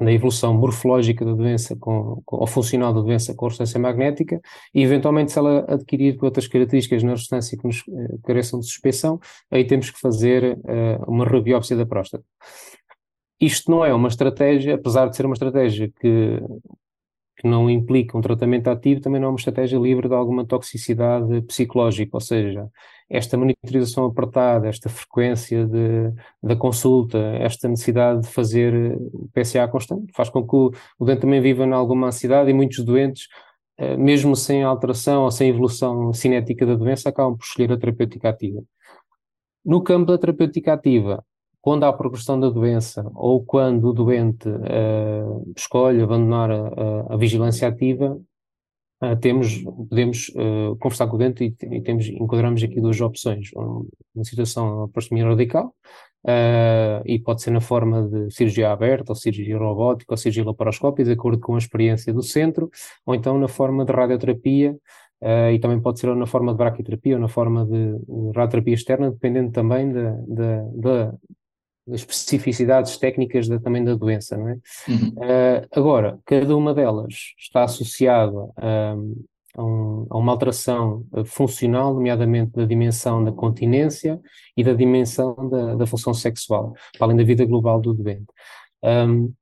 da 0.00 0.12
evolução 0.12 0.54
morfológica 0.54 1.24
da 1.24 1.32
doença 1.32 1.76
com, 1.76 2.22
com, 2.24 2.36
ou 2.36 2.46
funcional 2.46 2.92
da 2.92 3.00
doença 3.00 3.34
com 3.34 3.46
a 3.46 3.48
ressonância 3.48 3.80
magnética 3.80 4.40
e 4.72 4.82
eventualmente 4.82 5.32
se 5.32 5.38
ela 5.38 5.64
adquirir 5.68 6.16
outras 6.22 6.46
características 6.46 7.02
na 7.02 7.12
ressonância 7.12 7.58
que 7.58 7.66
nos 7.66 7.84
eh, 7.88 8.16
careçam 8.24 8.60
de 8.60 8.66
suspeição, 8.66 9.20
aí 9.50 9.64
temos 9.64 9.90
que 9.90 9.98
fazer 9.98 10.56
uh, 10.58 11.10
uma 11.10 11.24
rebiópsia 11.24 11.76
da 11.76 11.84
próstata. 11.84 12.24
Isto 13.40 13.70
não 13.70 13.84
é 13.84 13.92
uma 13.92 14.08
estratégia, 14.08 14.74
apesar 14.74 15.08
de 15.08 15.16
ser 15.16 15.26
uma 15.26 15.34
estratégia 15.34 15.90
que 16.00 16.40
que 17.38 17.48
não 17.48 17.70
implica 17.70 18.18
um 18.18 18.20
tratamento 18.20 18.68
ativo, 18.68 19.00
também 19.00 19.20
não 19.20 19.28
é 19.28 19.30
uma 19.30 19.36
estratégia 19.38 19.78
livre 19.78 20.08
de 20.08 20.14
alguma 20.14 20.44
toxicidade 20.44 21.40
psicológica, 21.42 22.16
ou 22.16 22.20
seja, 22.20 22.68
esta 23.08 23.36
monitorização 23.38 24.06
apertada, 24.06 24.68
esta 24.68 24.88
frequência 24.88 25.64
de, 25.64 26.12
da 26.42 26.56
consulta, 26.56 27.18
esta 27.40 27.68
necessidade 27.68 28.22
de 28.22 28.28
fazer 28.28 28.98
PSA 29.32 29.68
constante, 29.68 30.12
faz 30.14 30.28
com 30.28 30.46
que 30.46 30.56
o, 30.56 30.72
o 30.98 31.04
doente 31.04 31.20
também 31.20 31.40
viva 31.40 31.64
em 31.64 31.72
alguma 31.72 32.08
ansiedade 32.08 32.50
e 32.50 32.54
muitos 32.54 32.84
doentes, 32.84 33.28
eh, 33.78 33.96
mesmo 33.96 34.34
sem 34.34 34.64
alteração 34.64 35.22
ou 35.22 35.30
sem 35.30 35.48
evolução 35.50 36.12
cinética 36.12 36.66
da 36.66 36.74
doença, 36.74 37.08
acabam 37.08 37.36
por 37.36 37.44
escolher 37.44 37.72
a 37.72 37.78
terapêutica 37.78 38.28
ativa. 38.28 38.62
No 39.64 39.82
campo 39.82 40.06
da 40.06 40.18
terapêutica 40.18 40.72
ativa, 40.72 41.24
quando 41.60 41.84
há 41.84 41.92
progressão 41.92 42.38
da 42.38 42.48
doença 42.48 43.10
ou 43.14 43.44
quando 43.44 43.88
o 43.88 43.92
doente 43.92 44.48
uh, 44.48 45.52
escolhe 45.56 46.00
abandonar 46.00 46.50
a, 46.50 47.14
a 47.14 47.16
vigilância 47.16 47.68
ativa, 47.68 48.18
uh, 49.02 49.16
temos, 49.20 49.62
podemos 49.62 50.28
uh, 50.30 50.76
conversar 50.76 51.08
com 51.08 51.16
o 51.16 51.18
doente 51.18 51.44
e, 51.44 51.76
e, 51.76 51.82
temos, 51.82 52.06
enquadramos 52.06 52.62
aqui 52.62 52.80
duas 52.80 53.00
opções. 53.00 53.50
Uma 53.54 54.24
situação 54.24 54.86
de 54.86 54.92
prostomia 54.92 55.26
radical, 55.26 55.74
e 57.06 57.18
pode 57.20 57.42
ser 57.42 57.50
na 57.52 57.60
forma 57.60 58.02
de 58.08 58.30
cirurgia 58.34 58.70
aberta, 58.72 59.12
ou 59.12 59.16
cirurgia 59.16 59.56
robótica, 59.56 60.12
ou 60.12 60.16
cirurgia 60.16 60.44
laparoscópica, 60.44 61.04
de 61.04 61.12
acordo 61.12 61.40
com 61.40 61.54
a 61.54 61.58
experiência 61.58 62.12
do 62.12 62.22
centro, 62.22 62.70
ou 63.06 63.14
então 63.14 63.38
na 63.38 63.48
forma 63.48 63.84
de 63.84 63.92
radioterapia, 63.92 64.76
Uh, 65.20 65.50
e 65.52 65.58
também 65.58 65.80
pode 65.80 65.98
ser 65.98 66.14
na 66.14 66.26
forma 66.26 66.52
de 66.52 66.58
braquiterapia 66.58 67.16
ou 67.16 67.20
na 67.20 67.26
forma 67.26 67.66
de, 67.66 67.98
radioterapia 68.36 68.74
externa, 68.74 69.10
dependendo 69.10 69.50
também 69.50 69.92
da, 69.92 71.12
especificidades 71.92 72.96
técnicas 72.96 73.48
da, 73.48 73.58
também 73.58 73.84
da 73.84 73.94
doença, 73.94 74.36
não 74.36 74.48
é? 74.48 74.58
Uhum. 74.88 75.08
Uh, 75.16 75.68
agora, 75.72 76.18
cada 76.24 76.56
uma 76.56 76.74
delas 76.74 77.34
está 77.38 77.64
associada 77.64 78.48
a, 78.56 78.94
a, 79.56 79.64
um, 79.64 80.06
a, 80.10 80.18
uma 80.18 80.32
alteração 80.32 81.04
funcional, 81.24 81.94
nomeadamente 81.94 82.52
da 82.52 82.64
dimensão 82.64 83.22
da 83.22 83.32
continência 83.32 84.20
e 84.56 84.64
da 84.64 84.74
dimensão 84.74 85.34
da, 85.48 85.74
da 85.74 85.86
função 85.86 86.14
sexual, 86.14 86.74
além 87.00 87.16
da 87.16 87.24
vida 87.24 87.44
global 87.44 87.80
do 87.80 87.94
doente. 87.94 88.26
Um, 88.82 89.32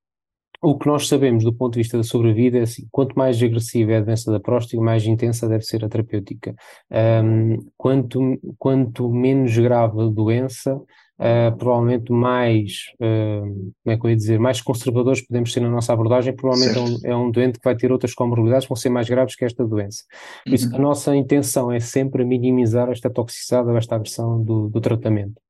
o 0.62 0.76
que 0.78 0.86
nós 0.86 1.06
sabemos 1.06 1.44
do 1.44 1.52
ponto 1.52 1.74
de 1.74 1.80
vista 1.80 1.96
da 1.96 2.02
sobrevida 2.02 2.58
é 2.58 2.62
assim, 2.62 2.86
quanto 2.90 3.14
mais 3.14 3.42
agressiva 3.42 3.92
é 3.92 3.96
a 3.98 4.00
doença 4.00 4.32
da 4.32 4.40
próstata, 4.40 4.82
mais 4.82 5.06
intensa 5.06 5.48
deve 5.48 5.64
ser 5.64 5.84
a 5.84 5.88
terapêutica. 5.88 6.54
Um, 6.90 7.58
quanto, 7.76 8.20
quanto 8.58 9.08
menos 9.10 9.56
grave 9.56 10.00
a 10.00 10.06
doença, 10.06 10.80
uh, 11.18 11.56
provavelmente 11.56 12.12
mais, 12.12 12.86
uh, 13.00 13.72
como 13.82 13.94
é 13.94 13.96
que 13.96 14.06
eu 14.06 14.10
ia 14.10 14.16
dizer, 14.16 14.38
mais 14.38 14.60
conservadores 14.60 15.26
podemos 15.26 15.52
ser 15.52 15.60
na 15.60 15.70
nossa 15.70 15.92
abordagem, 15.92 16.34
provavelmente 16.34 16.78
é 16.78 16.80
um, 16.80 17.12
é 17.12 17.16
um, 17.16 17.30
doente 17.30 17.58
que 17.58 17.64
vai 17.64 17.76
ter 17.76 17.92
outras 17.92 18.14
comorbidades 18.14 18.64
que 18.64 18.70
vão 18.70 18.76
ser 18.76 18.90
mais 18.90 19.08
graves 19.08 19.36
que 19.36 19.44
esta 19.44 19.66
doença. 19.66 20.04
Por 20.44 20.54
isso, 20.54 20.68
uhum. 20.70 20.76
a 20.76 20.78
nossa 20.78 21.16
intenção 21.16 21.72
é 21.72 21.80
sempre 21.80 22.24
minimizar 22.24 22.90
esta 22.90 23.10
toxicidade 23.10 23.68
ou 23.68 23.76
esta 23.76 23.96
agressão 23.96 24.42
do, 24.42 24.68
do 24.68 24.80
tratamento. 24.80 25.40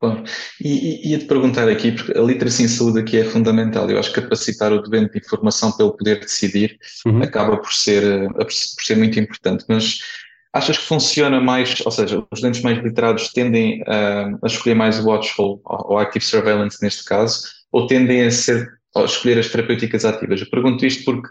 Claro. 0.00 0.24
E, 0.58 1.08
e 1.08 1.10
ia-te 1.10 1.26
perguntar 1.26 1.68
aqui, 1.68 1.92
porque 1.92 2.16
a 2.18 2.22
literacia 2.22 2.64
em 2.64 2.68
saúde 2.68 3.00
aqui 3.00 3.18
é 3.18 3.24
fundamental. 3.24 3.88
Eu 3.90 3.98
acho 3.98 4.10
que 4.10 4.22
capacitar 4.22 4.72
o 4.72 4.80
doente 4.80 5.12
de 5.12 5.18
informação 5.18 5.70
para 5.72 5.84
ele 5.84 5.94
poder 5.94 6.20
decidir 6.20 6.78
uhum. 7.04 7.22
acaba 7.22 7.58
por 7.58 7.70
ser, 7.70 8.32
por 8.32 8.50
ser 8.50 8.96
muito 8.96 9.20
importante. 9.20 9.62
Mas 9.68 9.98
Achas 10.52 10.78
que 10.78 10.84
funciona 10.84 11.40
mais, 11.40 11.80
ou 11.84 11.92
seja, 11.92 12.24
os 12.30 12.40
doentes 12.40 12.62
mais 12.62 12.82
literados 12.82 13.32
tendem 13.32 13.82
a, 13.86 14.30
a 14.42 14.46
escolher 14.46 14.74
mais 14.74 14.98
o 14.98 15.08
watchful 15.08 15.60
ou 15.64 15.98
active 15.98 16.24
surveillance 16.24 16.82
neste 16.82 17.04
caso, 17.04 17.42
ou 17.70 17.86
tendem 17.86 18.24
a 18.24 18.30
ser 18.30 18.68
a 18.96 19.04
escolher 19.04 19.38
as 19.38 19.48
terapêuticas 19.48 20.04
ativas? 20.04 20.40
Eu 20.40 20.50
pergunto 20.50 20.84
isto 20.84 21.04
porque 21.04 21.28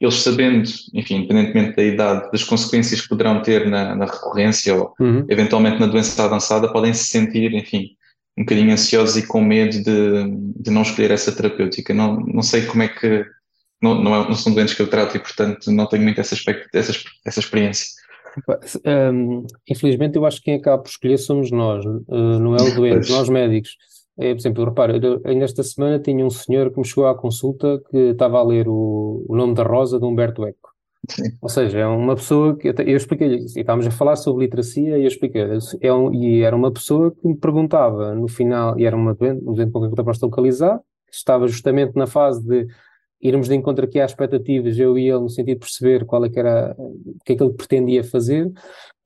eles 0.00 0.14
sabendo, 0.14 0.68
enfim, 0.94 1.16
independentemente 1.16 1.76
da 1.76 1.82
idade, 1.82 2.30
das 2.30 2.42
consequências 2.42 3.02
que 3.02 3.08
poderão 3.08 3.42
ter 3.42 3.68
na, 3.68 3.94
na 3.94 4.06
recorrência 4.06 4.74
ou 4.74 4.94
uhum. 4.98 5.26
eventualmente 5.28 5.78
na 5.78 5.86
doença 5.86 6.24
avançada, 6.24 6.72
podem 6.72 6.94
se 6.94 7.04
sentir, 7.04 7.52
enfim, 7.52 7.90
um 8.38 8.42
bocadinho 8.42 8.72
ansiosos 8.72 9.16
e 9.16 9.26
com 9.26 9.42
medo 9.42 9.82
de, 9.82 10.62
de 10.62 10.70
não 10.70 10.82
escolher 10.82 11.10
essa 11.10 11.32
terapêutica. 11.32 11.92
Não, 11.92 12.16
não 12.20 12.42
sei 12.42 12.64
como 12.64 12.82
é 12.82 12.88
que. 12.88 13.26
Não, 13.82 14.02
não, 14.02 14.14
é, 14.14 14.28
não 14.28 14.34
são 14.34 14.54
doentes 14.54 14.74
que 14.74 14.80
eu 14.80 14.88
trato 14.88 15.16
e, 15.16 15.20
portanto, 15.20 15.70
não 15.70 15.86
tenho 15.86 16.02
muito 16.02 16.20
essa, 16.20 16.34
essa, 16.72 16.92
essa 17.24 17.40
experiência. 17.40 17.88
Um, 18.86 19.46
infelizmente, 19.68 20.16
eu 20.16 20.24
acho 20.24 20.38
que 20.38 20.44
quem 20.44 20.54
acaba 20.54 20.82
por 20.82 20.88
escolher 20.88 21.18
somos 21.18 21.50
nós, 21.50 21.84
uh, 21.84 22.04
não 22.08 22.54
é 22.54 22.62
o 22.62 22.74
doente, 22.74 23.10
nós 23.10 23.28
médicos. 23.28 23.76
É, 24.18 24.34
por 24.34 24.40
exemplo, 24.40 24.64
repara, 24.64 24.92
ainda 25.24 25.44
esta 25.44 25.62
semana 25.62 25.98
tinha 25.98 26.24
um 26.24 26.30
senhor 26.30 26.70
que 26.70 26.78
me 26.78 26.84
chegou 26.84 27.06
à 27.06 27.14
consulta 27.14 27.80
que 27.90 27.96
estava 27.96 28.38
a 28.38 28.42
ler 28.42 28.68
o, 28.68 29.24
o 29.28 29.36
nome 29.36 29.54
da 29.54 29.62
Rosa 29.62 29.98
de 29.98 30.04
Humberto 30.04 30.44
Eco. 30.44 30.70
Sim. 31.08 31.30
Ou 31.40 31.48
seja, 31.48 31.78
é 31.78 31.86
uma 31.86 32.14
pessoa 32.14 32.56
que 32.56 32.68
eu, 32.68 32.74
eu 32.86 32.96
expliquei-lhe, 32.96 33.44
estávamos 33.44 33.86
a 33.86 33.90
falar 33.90 34.16
sobre 34.16 34.44
literacia 34.44 34.98
e 34.98 35.02
eu 35.02 35.08
expliquei 35.08 35.42
é 35.80 35.92
um, 35.92 36.12
e 36.12 36.42
era 36.42 36.54
uma 36.54 36.70
pessoa 36.70 37.10
que 37.10 37.26
me 37.26 37.34
perguntava 37.34 38.14
no 38.14 38.28
final, 38.28 38.78
e 38.78 38.84
era 38.84 38.94
uma 38.94 39.14
doente, 39.14 39.42
um 39.42 39.54
doente 39.54 39.72
com 39.72 39.80
quem 39.80 39.90
eu 39.96 40.14
localizar, 40.22 40.78
estava 41.10 41.48
justamente 41.48 41.96
na 41.96 42.06
fase 42.06 42.46
de 42.46 42.66
irmos 43.20 43.48
de 43.48 43.54
encontro 43.54 43.84
aqui 43.84 44.00
às 44.00 44.10
expectativas, 44.12 44.78
eu 44.78 44.98
e 44.98 45.08
ele, 45.08 45.20
no 45.20 45.28
sentido 45.28 45.56
de 45.56 45.60
perceber 45.60 46.04
qual 46.04 46.24
é 46.24 46.28
que 46.30 46.38
era, 46.38 46.74
o 46.78 47.18
que 47.24 47.32
é 47.32 47.36
que 47.36 47.42
ele 47.42 47.52
pretendia 47.52 48.02
fazer, 48.02 48.50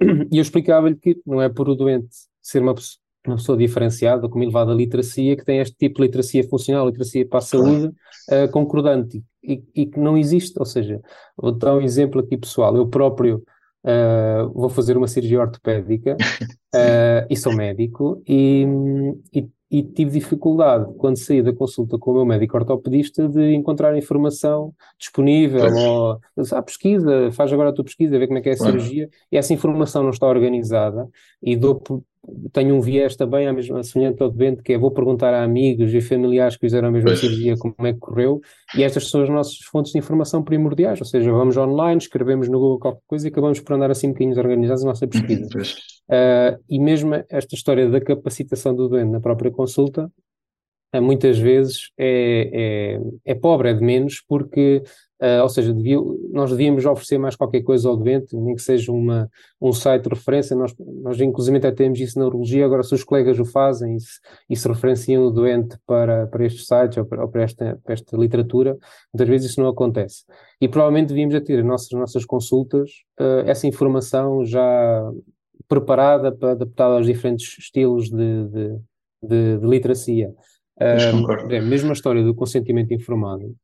e 0.31 0.39
eu 0.39 0.43
explicava-lhe 0.43 0.97
que 0.97 1.21
não 1.27 1.43
é 1.43 1.49
por 1.49 1.69
o 1.69 1.75
doente 1.75 2.09
ser 2.41 2.63
uma 2.63 2.75
pessoa, 2.75 3.03
uma 3.27 3.37
pessoa 3.37 3.57
diferenciada, 3.57 4.29
como 4.29 4.45
elevada 4.45 4.73
literacia, 4.73 5.35
que 5.37 5.45
tem 5.45 5.59
este 5.59 5.75
tipo 5.77 5.97
de 5.97 6.03
literacia 6.03 6.47
funcional, 6.47 6.87
literacia 6.87 7.27
para 7.27 7.39
a 7.39 7.43
saúde, 7.43 7.87
uh, 7.87 8.51
concordante, 8.53 9.23
e, 9.43 9.63
e, 9.75 9.87
que 9.87 9.99
não 9.99 10.17
existe, 10.17 10.59
ou 10.59 10.67
seja, 10.67 11.01
vou 11.37 11.53
dar 11.53 11.75
um 11.75 11.81
exemplo 11.81 12.21
aqui 12.21 12.37
pessoal, 12.37 12.77
eu 12.77 12.87
próprio 12.87 13.43
uh, 13.85 14.53
vou 14.53 14.69
fazer 14.69 14.97
uma 14.97 15.09
cirurgia 15.09 15.41
ortopédica 15.41 16.17
uh, 16.17 17.27
e 17.31 17.37
sou 17.37 17.55
médico, 17.55 18.23
e, 18.29 18.67
e 19.33 19.49
e 19.75 19.83
tive 19.83 20.21
dificuldade, 20.21 20.87
quando 20.99 21.17
saí 21.17 21.43
da 21.43 21.53
consulta 21.53 21.99
com 21.99 22.13
o 22.13 22.15
meu 22.15 22.25
médico 22.25 22.57
ortopedista, 22.57 23.29
de 23.29 23.55
encontrar 23.55 23.99
informação 23.99 24.73
disponível, 24.97 25.65
ou 25.65 26.21
ah, 26.53 26.63
pesquisa, 26.63 27.33
faz 27.33 27.53
agora 27.53 27.71
a 27.71 27.73
tua 27.73 27.85
pesquisa, 27.85 28.17
vê 28.17 28.29
como 28.29 28.39
é 28.39 28.41
que 28.41 28.51
é 28.51 28.53
a 28.53 28.57
cirurgia, 28.57 29.11
e 29.33 29.37
essa 29.37 29.53
informação 29.53 30.05
não 30.05 30.11
está 30.11 30.29
organizada, 30.29 31.09
e 31.43 31.57
dou 31.57 31.83
tenho 32.53 32.75
um 32.75 32.81
viés 32.81 33.17
também, 33.17 33.47
à 33.47 33.53
mesma 33.53 33.83
semelhante 33.83 34.23
ao 34.23 34.31
doente, 34.31 34.63
que 34.63 34.73
é 34.73 34.79
vou 34.79 34.91
perguntar 34.91 35.35
a 35.35 35.43
amigos 35.43 35.93
e 35.93 36.01
familiares 36.01 36.57
que 36.57 36.61
fizeram 36.61 36.89
a 36.89 36.91
mesma 36.91 37.15
cirurgia 37.17 37.57
como 37.57 37.75
é 37.81 37.93
que 37.93 37.99
correu, 37.99 38.41
e 38.77 38.83
estas 38.83 39.09
são 39.11 39.23
as 39.23 39.29
nossas 39.29 39.59
fontes 39.71 39.93
de 39.93 39.99
informação 39.99 40.43
primordiais, 40.43 41.01
ou 41.01 41.07
seja, 41.07 41.31
vamos 41.33 41.57
online, 41.57 41.99
escrevemos 41.99 42.49
no 42.49 42.59
Google 42.59 42.79
qualquer 42.79 43.03
coisa 43.07 43.27
e 43.27 43.31
acabamos 43.31 43.61
por 43.61 43.75
andar 43.75 43.91
assim 43.91 44.09
um 44.09 44.13
bocadinho 44.13 44.39
organizados 44.39 44.85
a 44.85 44.87
nossa 44.87 45.07
pesquisa. 45.09 45.49
Uh, 46.09 46.63
e 46.69 46.79
mesmo 46.79 47.15
esta 47.29 47.55
história 47.55 47.89
da 47.89 48.01
capacitação 48.01 48.75
do 48.75 48.89
doente 48.89 49.11
na 49.11 49.21
própria 49.21 49.51
consulta, 49.51 50.11
muitas 51.01 51.39
vezes 51.39 51.91
é, 51.99 52.99
é, 53.27 53.33
é 53.33 53.35
pobre, 53.35 53.71
é 53.71 53.75
de 53.75 53.83
menos, 53.83 54.23
porque 54.29 54.83
Uh, 55.23 55.41
ou 55.43 55.49
seja, 55.49 55.73
devia, 55.73 55.97
nós 56.33 56.51
devíamos 56.51 56.85
oferecer 56.85 57.17
mais 57.17 57.35
qualquer 57.35 57.63
coisa 57.63 57.89
ao 57.89 57.97
doente, 57.97 58.37
nem 58.37 58.55
que 58.55 58.61
seja 58.61 58.93
uma, 58.93 59.31
um 59.59 59.73
site 59.73 60.03
de 60.03 60.09
referência, 60.11 60.55
nós, 60.55 60.75
nós 60.79 61.19
inclusive 61.19 61.57
até 61.57 61.71
temos 61.71 61.99
isso 61.99 62.19
na 62.19 62.27
urologia, 62.27 62.67
agora 62.67 62.83
se 62.83 62.95
os 62.95 63.05
colegas 63.05 63.39
o 63.39 63.45
fazem 63.47 63.95
e 63.97 64.01
se, 64.01 64.21
e 64.51 64.57
se 64.57 64.69
referenciam 64.69 65.25
o 65.25 65.31
doente 65.31 65.79
para, 65.87 66.27
para 66.27 66.45
estes 66.45 66.67
sites 66.67 66.99
ou 66.99 67.07
para, 67.07 67.23
ou 67.23 67.29
para, 67.29 67.43
esta, 67.43 67.81
para 67.83 67.95
esta 67.95 68.17
literatura, 68.19 68.77
muitas 69.15 69.29
vezes 69.29 69.51
isso 69.53 69.61
não 69.63 69.69
acontece. 69.69 70.25
E 70.61 70.69
provavelmente 70.69 71.09
devíamos 71.09 71.41
ter 71.43 71.61
as 71.61 71.65
nossas, 71.65 71.91
nossas 71.93 72.25
consultas 72.27 72.91
uh, 73.19 73.49
essa 73.49 73.67
informação 73.67 74.45
já 74.45 75.11
preparada 75.67 76.33
para 76.33 76.51
adaptada 76.51 76.97
aos 76.97 77.07
diferentes 77.07 77.57
estilos 77.59 78.11
de, 78.11 78.49
de, 78.49 78.79
de, 79.23 79.59
de 79.59 79.67
literacia. 79.67 80.35
Uh, 80.81 81.63
mesmo 81.65 81.91
a 81.91 81.93
história 81.93 82.23
do 82.23 82.35
consentimento 82.35 82.93
informado, 82.93 83.55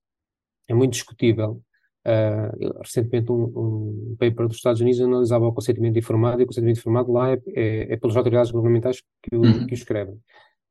é 0.69 0.75
muito 0.75 0.93
discutível. 0.93 1.61
Uh, 2.07 2.79
recentemente 2.81 3.31
um, 3.31 3.43
um, 3.43 4.17
paper 4.19 4.47
dos 4.47 4.57
Estados 4.57 4.81
Unidos 4.81 5.01
analisava 5.03 5.47
o 5.47 5.53
consentimento 5.53 5.99
informado 5.99 6.41
e 6.41 6.45
o 6.45 6.47
consentimento 6.47 6.79
informado 6.79 7.13
lá 7.13 7.33
é, 7.33 7.39
é, 7.49 7.93
é 7.93 7.97
pelas 7.97 8.17
autoridades 8.17 8.51
governamentais 8.51 9.03
que 9.23 9.37
o, 9.37 9.43
uhum. 9.43 9.67
que 9.67 9.75
o 9.75 9.77
escrevem. 9.77 10.17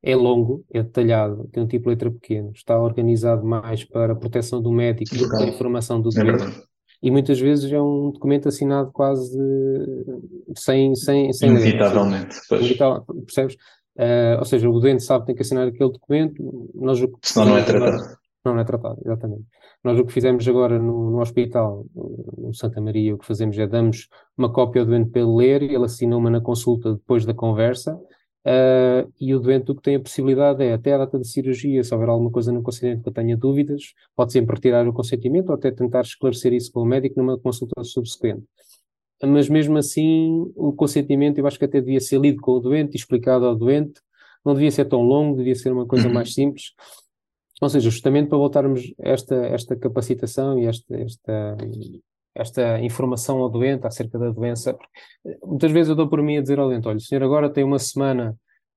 É 0.02 0.16
longo, 0.16 0.66
é 0.74 0.82
detalhado, 0.82 1.48
tem 1.52 1.62
um 1.62 1.68
tipo 1.68 1.84
de 1.84 1.90
letra 1.90 2.10
pequeno, 2.10 2.52
está 2.56 2.80
organizado 2.80 3.46
mais 3.46 3.84
para 3.84 4.14
a 4.14 4.16
proteção 4.16 4.62
do 4.62 4.72
médico 4.72 5.16
do 5.16 5.26
que 5.26 5.30
para 5.30 5.46
a 5.46 5.50
informação 5.50 6.02
do 6.02 6.10
é 6.18 6.24
doente. 6.24 6.44
É 6.44 6.70
e 7.02 7.10
muitas 7.10 7.40
vezes 7.40 7.72
é 7.72 7.82
um 7.82 8.12
documento 8.12 8.50
assinado 8.50 8.92
quase 8.92 9.38
sem, 10.56 10.96
sem, 10.96 11.32
sem 11.32 11.50
Inevitavelmente, 11.52 12.36
percebes? 13.26 13.56
Uh, 14.00 14.40
ou 14.40 14.46
seja, 14.46 14.70
o 14.70 14.80
doente 14.80 15.04
sabe 15.04 15.24
que 15.24 15.26
tem 15.28 15.36
que 15.36 15.42
assinar 15.42 15.68
aquele 15.68 15.92
documento, 15.92 16.70
nós 16.74 17.00
Senão 17.22 17.48
não 17.48 17.58
é 17.58 17.64
tratado. 17.64 18.18
Não, 18.46 18.54
não 18.54 18.62
é 18.62 18.64
tratado, 18.64 19.02
exatamente. 19.04 19.44
Nós 19.84 20.00
o 20.00 20.06
que 20.06 20.14
fizemos 20.14 20.48
agora 20.48 20.80
no, 20.80 21.12
no, 21.12 21.20
hospital, 21.20 21.86
no 22.38 22.54
Santa 22.54 22.80
Maria, 22.80 23.14
o 23.14 23.18
que 23.18 23.26
fazemos 23.26 23.58
é 23.58 23.68
damos 23.68 24.08
uma 24.38 24.50
cópia 24.50 24.84
ao 24.84 24.86
doente 24.86 25.10
para 25.10 25.22
ele 25.22 25.36
ler, 25.36 25.64
ele 25.64 25.84
assina 25.84 26.16
uma 26.16 26.30
na 26.30 26.40
consulta 26.40 26.94
depois 26.94 27.26
da 27.26 27.34
conversa, 27.34 27.96
uh, 27.96 29.12
e 29.20 29.36
o 29.36 29.40
doente 29.40 29.70
o 29.70 29.76
que 29.76 29.82
tem 29.82 29.96
a 29.96 30.00
possibilidade 30.00 30.64
é, 30.64 30.72
até 30.72 30.94
a 30.94 31.00
data 31.00 31.20
de 31.20 31.28
cirurgia, 31.28 31.84
se 31.84 31.94
houver 31.94 32.08
alguma 32.08 32.32
coisa 32.32 32.54
no 32.54 32.64
consentimento 32.64 33.04
que 33.04 33.10
eu 33.10 33.14
tenha 33.14 33.36
dúvidas, 33.36 33.94
pode 34.16 34.32
sempre 34.32 34.56
retirar 34.56 34.88
o 34.88 34.94
consentimento 34.94 35.50
ou 35.50 35.56
até 35.56 35.72
tentar 35.72 36.02
esclarecer 36.02 36.54
isso 36.54 36.72
com 36.72 36.84
o 36.84 36.86
médico 36.86 37.20
numa 37.20 37.38
consulta 37.38 37.84
subsequente. 37.84 38.46
Mas 39.22 39.50
mesmo 39.50 39.78
assim, 39.78 40.52
o 40.56 40.72
consentimento 40.72 41.38
eu 41.38 41.48
acho 41.48 41.60
que 41.60 41.66
até 41.66 41.82
devia 41.82 42.00
ser 42.00 42.20
lido 42.20 42.42
com 42.42 42.54
o 42.54 42.60
doente 42.60 42.96
explicado 42.96 43.46
ao 43.46 43.56
doente, 43.56 44.02
não 44.46 44.54
devia 44.54 44.72
ser 44.72 44.86
tão 44.86 45.02
longo, 45.02 45.38
devia 45.38 45.56
ser 45.56 45.72
uma 45.72 45.86
coisa 45.86 46.08
uhum. 46.08 46.14
mais 46.14 46.34
simples, 46.34 46.74
ou 47.62 47.70
seja, 47.70 47.90
justamente 47.90 48.30
para 48.30 48.38
voltarmos 48.38 48.94
esta, 48.98 49.36
esta 49.36 49.76
capacitação 49.76 50.58
e 50.58 50.66
esta, 50.66 50.96
esta, 50.96 51.58
esta 52.34 52.80
informação 52.80 53.40
ao 53.40 53.50
doente 53.50 53.86
acerca 53.86 54.18
da 54.18 54.32
doença. 54.32 54.78
Muitas 55.44 55.72
vezes 55.72 55.90
eu 55.90 55.96
dou 55.96 56.08
por 56.08 56.22
mim 56.22 56.38
a 56.38 56.42
dizer 56.42 56.58
ao 56.58 56.70
doente: 56.70 56.88
olha, 56.88 56.98
o 56.98 57.02
senhor 57.02 57.24
agora 57.24 57.50
tem 57.50 57.64
uma 57.64 57.80
semana, 57.80 58.36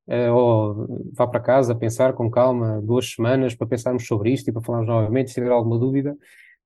uh, 0.08 0.34
ou 0.34 1.12
vá 1.14 1.28
para 1.28 1.40
casa 1.40 1.74
pensar 1.74 2.12
com 2.14 2.28
calma, 2.28 2.80
duas 2.82 3.12
semanas 3.12 3.54
para 3.54 3.68
pensarmos 3.68 4.06
sobre 4.06 4.32
isto 4.32 4.48
e 4.48 4.52
para 4.52 4.62
falarmos 4.62 4.88
novamente, 4.88 5.28
se 5.28 5.34
tiver 5.34 5.52
alguma 5.52 5.78
dúvida. 5.78 6.16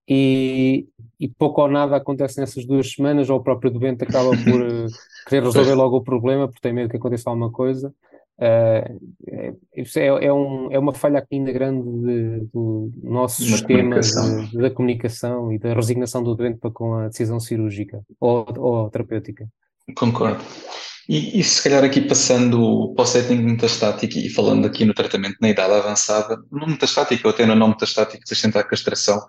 E, 0.08 0.86
e, 1.18 1.28
pouco 1.28 1.62
ou 1.62 1.68
nada 1.68 1.96
acontece 1.96 2.40
nessas 2.40 2.64
duas 2.64 2.92
semanas, 2.92 3.28
ou 3.28 3.38
o 3.38 3.42
próprio 3.42 3.70
doente 3.70 4.04
acaba 4.04 4.30
por 4.30 4.62
uh, 4.62 4.86
querer 5.28 5.42
resolver 5.44 5.74
logo 5.74 5.96
o 5.96 6.04
problema, 6.04 6.46
porque 6.46 6.60
tem 6.60 6.72
medo 6.72 6.90
que 6.90 6.96
aconteça 6.96 7.28
alguma 7.28 7.50
coisa. 7.50 7.92
Uh, 8.38 9.00
é, 9.26 9.54
é, 10.26 10.32
um, 10.32 10.70
é 10.70 10.78
uma 10.78 10.92
falha 10.92 11.26
ainda 11.32 11.50
grande 11.50 11.82
de, 11.82 12.46
do 12.52 12.92
nosso 13.02 13.42
Uma 13.42 13.56
sistema 13.56 14.00
de, 14.00 14.58
da 14.58 14.70
comunicação 14.70 15.50
e 15.52 15.58
da 15.58 15.72
resignação 15.72 16.22
do 16.22 16.34
doente 16.34 16.58
para 16.58 16.70
com 16.70 16.94
a 16.94 17.08
decisão 17.08 17.40
cirúrgica 17.40 18.02
ou, 18.20 18.46
ou 18.58 18.90
terapêutica. 18.90 19.48
Concordo. 19.96 20.44
E, 21.08 21.38
e, 21.38 21.44
se 21.44 21.62
calhar 21.62 21.84
aqui 21.84 22.00
passando 22.00 22.92
para 22.94 23.04
o 23.04 23.06
setting 23.06 23.36
metastático 23.36 24.18
e 24.18 24.28
falando 24.28 24.66
aqui 24.66 24.84
no 24.84 24.92
tratamento 24.92 25.36
na 25.40 25.48
idade 25.48 25.72
avançada, 25.72 26.36
no 26.50 26.66
metastático 26.66 27.28
ou 27.28 27.32
até 27.32 27.46
no 27.46 27.54
não 27.54 27.68
metastático, 27.68 28.22
resistente 28.26 28.58
à 28.58 28.64
castração, 28.64 29.24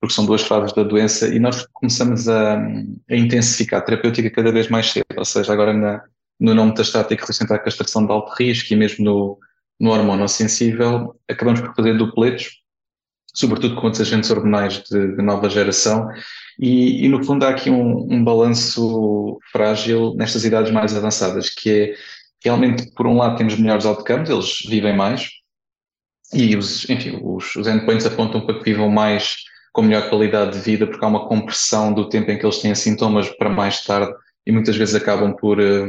porque 0.00 0.14
são 0.14 0.26
duas 0.26 0.42
fases 0.42 0.72
da 0.72 0.82
doença, 0.82 1.28
e 1.28 1.38
nós 1.38 1.66
começamos 1.72 2.28
a, 2.28 2.56
a 2.56 3.16
intensificar 3.16 3.80
a 3.80 3.82
terapêutica 3.82 4.30
cada 4.30 4.52
vez 4.52 4.68
mais 4.68 4.90
cedo, 4.90 5.06
ou 5.16 5.24
seja, 5.24 5.52
agora 5.52 5.72
na, 5.72 6.02
no 6.38 6.54
não 6.54 6.66
metastático 6.66 7.22
resistente 7.22 7.52
à 7.52 7.58
castração 7.58 8.04
de 8.04 8.12
alto 8.12 8.32
risco 8.38 8.72
e 8.72 8.76
mesmo 8.76 9.04
no, 9.04 9.38
no 9.80 9.90
hormono 9.90 10.28
sensível, 10.28 11.18
acabamos 11.28 11.60
por 11.60 11.74
fazer 11.74 11.96
dupletos, 11.96 12.62
sobretudo 13.34 13.74
com 13.76 13.86
outros 13.86 14.00
agentes 14.00 14.30
hormonais 14.30 14.82
de, 14.82 15.16
de 15.16 15.22
nova 15.22 15.48
geração, 15.48 16.08
e, 16.58 17.04
e, 17.04 17.08
no 17.08 17.22
fundo 17.22 17.44
há 17.44 17.50
aqui 17.50 17.68
um, 17.68 18.06
um 18.10 18.24
balanço 18.24 19.38
frágil 19.52 20.14
nestas 20.14 20.44
idades 20.44 20.72
mais 20.72 20.96
avançadas, 20.96 21.50
que 21.50 21.70
é 21.70 21.94
realmente, 22.42 22.90
por 22.92 23.06
um 23.06 23.16
lado, 23.16 23.36
temos 23.36 23.58
melhores 23.58 23.84
outcomes, 23.84 24.30
eles 24.30 24.60
vivem 24.66 24.96
mais, 24.96 25.30
e 26.32 26.56
os, 26.56 26.88
enfim, 26.88 27.20
os, 27.22 27.54
os 27.56 27.66
endpoints 27.66 28.06
apontam 28.06 28.44
para 28.44 28.58
que 28.58 28.64
vivam 28.64 28.90
mais 28.90 29.36
com 29.76 29.82
melhor 29.82 30.08
qualidade 30.08 30.52
de 30.52 30.64
vida, 30.64 30.86
porque 30.86 31.04
há 31.04 31.08
uma 31.08 31.28
compressão 31.28 31.92
do 31.92 32.08
tempo 32.08 32.30
em 32.30 32.38
que 32.38 32.46
eles 32.46 32.60
têm 32.60 32.74
sintomas 32.74 33.28
para 33.28 33.50
mais 33.50 33.84
tarde 33.84 34.10
e 34.46 34.50
muitas 34.50 34.74
vezes 34.74 34.94
acabam 34.94 35.36
por, 35.36 35.60
eh, 35.60 35.86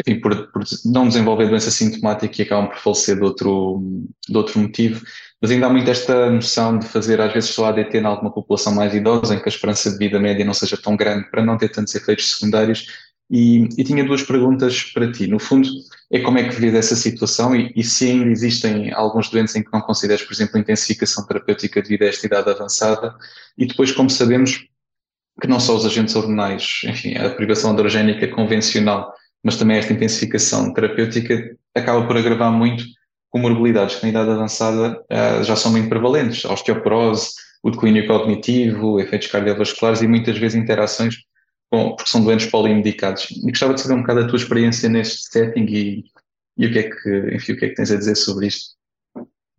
enfim, 0.00 0.20
por, 0.20 0.50
por, 0.50 0.64
não 0.84 1.06
desenvolver 1.06 1.48
doença 1.48 1.70
sintomática 1.70 2.42
e 2.42 2.44
acabam 2.44 2.68
por 2.68 2.78
falecer 2.78 3.14
de 3.14 3.22
outro, 3.22 3.80
de 4.28 4.36
outro 4.36 4.58
motivo. 4.58 5.00
Mas 5.40 5.52
ainda 5.52 5.66
há 5.66 5.70
muito 5.70 5.88
esta 5.88 6.28
noção 6.28 6.76
de 6.76 6.88
fazer, 6.88 7.20
às 7.20 7.32
vezes, 7.32 7.50
só 7.50 7.66
ADT 7.66 7.98
em 7.98 8.04
alguma 8.04 8.32
população 8.32 8.74
mais 8.74 8.92
idosa, 8.92 9.32
em 9.32 9.38
que 9.38 9.48
a 9.48 9.52
esperança 9.52 9.92
de 9.92 9.96
vida 9.96 10.18
média 10.18 10.44
não 10.44 10.52
seja 10.52 10.76
tão 10.76 10.96
grande 10.96 11.30
para 11.30 11.44
não 11.44 11.56
ter 11.56 11.68
tantos 11.68 11.94
efeitos 11.94 12.32
secundários. 12.32 12.84
E, 13.30 13.68
e 13.78 13.84
tinha 13.84 14.02
duas 14.02 14.24
perguntas 14.24 14.82
para 14.82 15.12
ti. 15.12 15.28
No 15.28 15.38
fundo, 15.38 15.68
é 16.10 16.20
como 16.20 16.38
é 16.38 16.48
que 16.48 16.54
vês 16.54 16.74
essa 16.74 16.96
situação 16.96 17.54
e, 17.54 17.72
e, 17.76 17.84
se 17.84 18.10
ainda 18.10 18.30
existem 18.30 18.92
alguns 18.92 19.28
doentes 19.28 19.54
em 19.54 19.62
que 19.62 19.72
não 19.72 19.80
consideres, 19.80 20.22
por 20.24 20.32
exemplo, 20.32 20.58
intensificação 20.58 21.26
terapêutica 21.26 21.82
devido 21.82 22.02
a 22.02 22.06
esta 22.06 22.26
idade 22.26 22.50
avançada. 22.50 23.14
E 23.58 23.66
depois, 23.66 23.92
como 23.92 24.08
sabemos, 24.08 24.66
que 25.40 25.46
não 25.46 25.60
só 25.60 25.76
os 25.76 25.84
agentes 25.84 26.16
hormonais, 26.16 26.80
enfim, 26.84 27.14
a 27.16 27.30
privação 27.30 27.72
androgénica 27.72 28.26
convencional 28.28 29.12
mas 29.42 29.56
também 29.56 29.78
esta 29.78 29.92
intensificação 29.92 30.72
terapêutica 30.72 31.56
acaba 31.74 32.06
por 32.06 32.16
agravar 32.16 32.52
muito 32.52 32.84
comorbilidades 33.30 33.96
que 33.96 34.02
na 34.04 34.10
idade 34.10 34.30
avançada 34.30 35.00
uh, 35.00 35.44
já 35.44 35.54
são 35.54 35.70
muito 35.70 35.88
prevalentes, 35.88 36.44
a 36.44 36.52
osteoporose, 36.52 37.30
o 37.62 37.70
declínio 37.70 38.06
cognitivo, 38.06 39.00
efeitos 39.00 39.28
cardiovasculares 39.28 40.00
e 40.02 40.08
muitas 40.08 40.38
vezes 40.38 40.60
interações 40.60 41.16
com, 41.70 41.94
porque 41.94 42.10
são 42.10 42.24
doentes 42.24 42.46
polimedicados. 42.46 43.30
E 43.30 43.50
gostava 43.50 43.74
de 43.74 43.80
saber 43.80 43.94
um 43.94 44.00
bocado 44.00 44.20
a 44.20 44.26
tua 44.26 44.36
experiência 44.36 44.88
neste 44.88 45.30
setting 45.30 45.66
e, 45.68 46.04
e 46.56 46.66
o 46.66 46.72
que 46.72 46.78
é 46.78 46.82
que, 46.84 47.34
enfim, 47.34 47.52
o 47.52 47.56
que 47.58 47.64
é 47.66 47.68
que 47.68 47.74
tens 47.74 47.90
a 47.90 47.96
dizer 47.96 48.16
sobre 48.16 48.46
isto. 48.46 48.78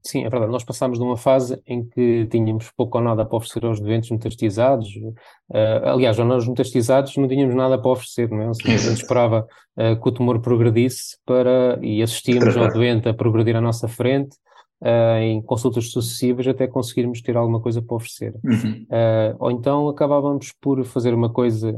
Sim, 0.01 0.25
é 0.25 0.29
verdade. 0.29 0.51
Nós 0.51 0.63
passámos 0.63 0.97
de 0.97 1.03
uma 1.03 1.17
fase 1.17 1.61
em 1.67 1.87
que 1.87 2.25
tínhamos 2.27 2.71
pouco 2.71 2.97
ou 2.97 3.03
nada 3.03 3.25
para 3.25 3.37
oferecer 3.37 3.65
aos 3.65 3.79
doentes 3.79 4.09
metastizados. 4.09 4.87
Uh, 4.95 5.85
aliás, 5.85 6.17
nós 6.17 6.47
metastizados 6.47 7.15
não 7.17 7.27
tínhamos 7.27 7.53
nada 7.53 7.77
para 7.77 7.91
oferecer, 7.91 8.29
não 8.29 8.41
é? 8.41 8.47
Ou 8.47 8.53
seja, 8.53 8.73
a 8.73 8.77
gente 8.77 9.01
esperava 9.01 9.45
uh, 9.77 10.01
que 10.01 10.09
o 10.09 10.11
tumor 10.11 10.39
progredisse 10.39 11.17
para, 11.25 11.77
e 11.81 12.01
assistíamos 12.01 12.55
ao 12.55 12.69
doente 12.69 13.09
a 13.09 13.13
progredir 13.13 13.55
à 13.55 13.61
nossa 13.61 13.87
frente 13.87 14.37
uh, 14.81 15.19
em 15.21 15.41
consultas 15.41 15.91
sucessivas 15.91 16.48
até 16.48 16.67
conseguirmos 16.67 17.21
ter 17.21 17.36
alguma 17.38 17.59
coisa 17.59 17.81
para 17.81 17.95
oferecer. 17.95 18.36
Uhum. 18.43 18.86
ou 19.39 19.51
então 19.51 19.89
acabávamos 19.89 20.53
por 20.59 20.83
fazer 20.86 21.13
uma 21.13 21.29
coisa 21.29 21.74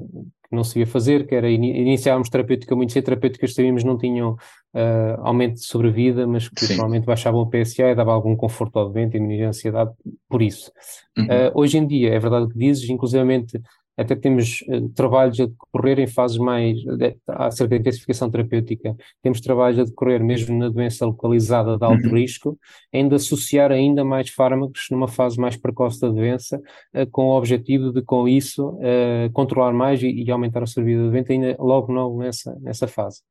que 0.51 0.55
não 0.55 0.65
se 0.65 0.79
ia 0.79 0.85
fazer, 0.85 1.25
que 1.25 1.33
era 1.33 1.49
in 1.49 1.63
iniciávamos 1.63 2.29
terapêutica 2.29 2.75
muito 2.75 2.91
cedo, 2.91 3.05
terapêuticas 3.05 3.51
que 3.51 3.55
sabíamos 3.55 3.85
não 3.85 3.97
tinham 3.97 4.33
uh, 4.33 5.21
aumento 5.21 5.55
de 5.55 5.65
sobrevida, 5.65 6.27
mas 6.27 6.49
que 6.49 6.59
Sim. 6.59 6.73
provavelmente 6.75 7.05
baixavam 7.05 7.39
o 7.39 7.49
PSA 7.49 7.91
e 7.91 7.95
dava 7.95 8.11
algum 8.11 8.35
conforto 8.35 8.77
ao 8.77 8.89
doente 8.89 9.15
e 9.15 9.19
diminuía 9.19 9.45
a 9.45 9.49
ansiedade 9.49 9.91
por 10.29 10.41
isso. 10.41 10.69
Uhum. 11.17 11.25
Uh, 11.25 11.51
hoje 11.55 11.77
em 11.77 11.87
dia, 11.87 12.13
é 12.13 12.19
verdade 12.19 12.45
o 12.45 12.49
que 12.49 12.57
dizes, 12.57 12.89
inclusivamente 12.89 13.61
até 14.01 14.15
temos 14.15 14.61
uh, 14.67 14.89
trabalhos 14.89 15.39
a 15.39 15.45
decorrer 15.45 15.99
em 15.99 16.07
fases 16.07 16.37
mais, 16.37 16.77
de, 16.79 17.15
acerca 17.27 17.69
da 17.69 17.77
intensificação 17.77 18.29
terapêutica, 18.29 18.95
temos 19.21 19.39
trabalhos 19.41 19.79
a 19.79 19.83
decorrer 19.83 20.23
mesmo 20.23 20.57
na 20.57 20.69
doença 20.69 21.05
localizada 21.05 21.77
de 21.77 21.85
alto 21.85 22.07
uhum. 22.07 22.15
risco, 22.15 22.57
ainda 22.93 23.15
associar 23.15 23.71
ainda 23.71 24.03
mais 24.03 24.29
fármacos 24.29 24.87
numa 24.91 25.07
fase 25.07 25.39
mais 25.39 25.55
precoce 25.55 26.01
da 26.01 26.09
doença, 26.09 26.61
uh, 26.95 27.09
com 27.11 27.27
o 27.27 27.37
objetivo 27.37 27.91
de, 27.91 28.01
com 28.01 28.27
isso, 28.27 28.69
uh, 28.69 29.31
controlar 29.33 29.73
mais 29.73 30.01
e, 30.01 30.07
e, 30.07 30.31
aumentar 30.31 30.63
a 30.63 30.65
sobrevida 30.65 31.03
do 31.03 31.11
doente 31.11 31.31
ainda 31.31 31.55
logo, 31.59 31.91
logo 31.91 32.19
nessa, 32.19 32.57
nessa 32.61 32.87
fase. 32.87 33.21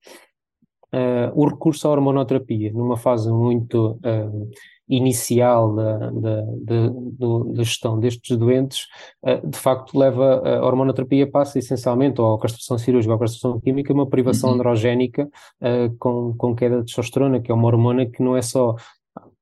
o 1.35 1.47
recurso 1.49 1.87
à 1.87 1.91
hormonoterapia, 1.93 2.73
numa 2.73 2.97
fase 2.97 3.31
muito 3.31 3.99
inicial 4.91 5.75
da, 5.75 5.99
da, 6.11 6.43
da, 6.43 6.89
da, 7.55 7.63
gestão 7.63 7.99
destes 7.99 8.37
doentes, 8.37 8.87
eh, 9.25 9.41
de 9.45 9.57
facto 9.57 9.97
leva 9.97 10.43
a 10.45 10.67
hormonoterapia 10.67 11.31
passa 11.31 11.59
essencialmente, 11.59 12.21
ou 12.21 12.35
a 12.35 12.41
castração 12.41 12.77
cirúrgica 12.77 13.13
ou 13.13 13.17
a 13.17 13.21
castração 13.21 13.61
química, 13.61 13.93
uma 13.93 14.09
privação 14.09 14.51
uhum. 14.51 14.57
androgénica 14.57 15.29
uh, 15.61 15.97
com, 15.99 16.35
com 16.37 16.55
queda 16.55 16.79
de 16.79 16.87
testosterona, 16.87 17.41
que 17.41 17.51
é 17.51 17.55
uma 17.55 17.67
hormona 17.67 18.05
que 18.05 18.23
não 18.23 18.37
é 18.37 18.43
só 18.43 18.75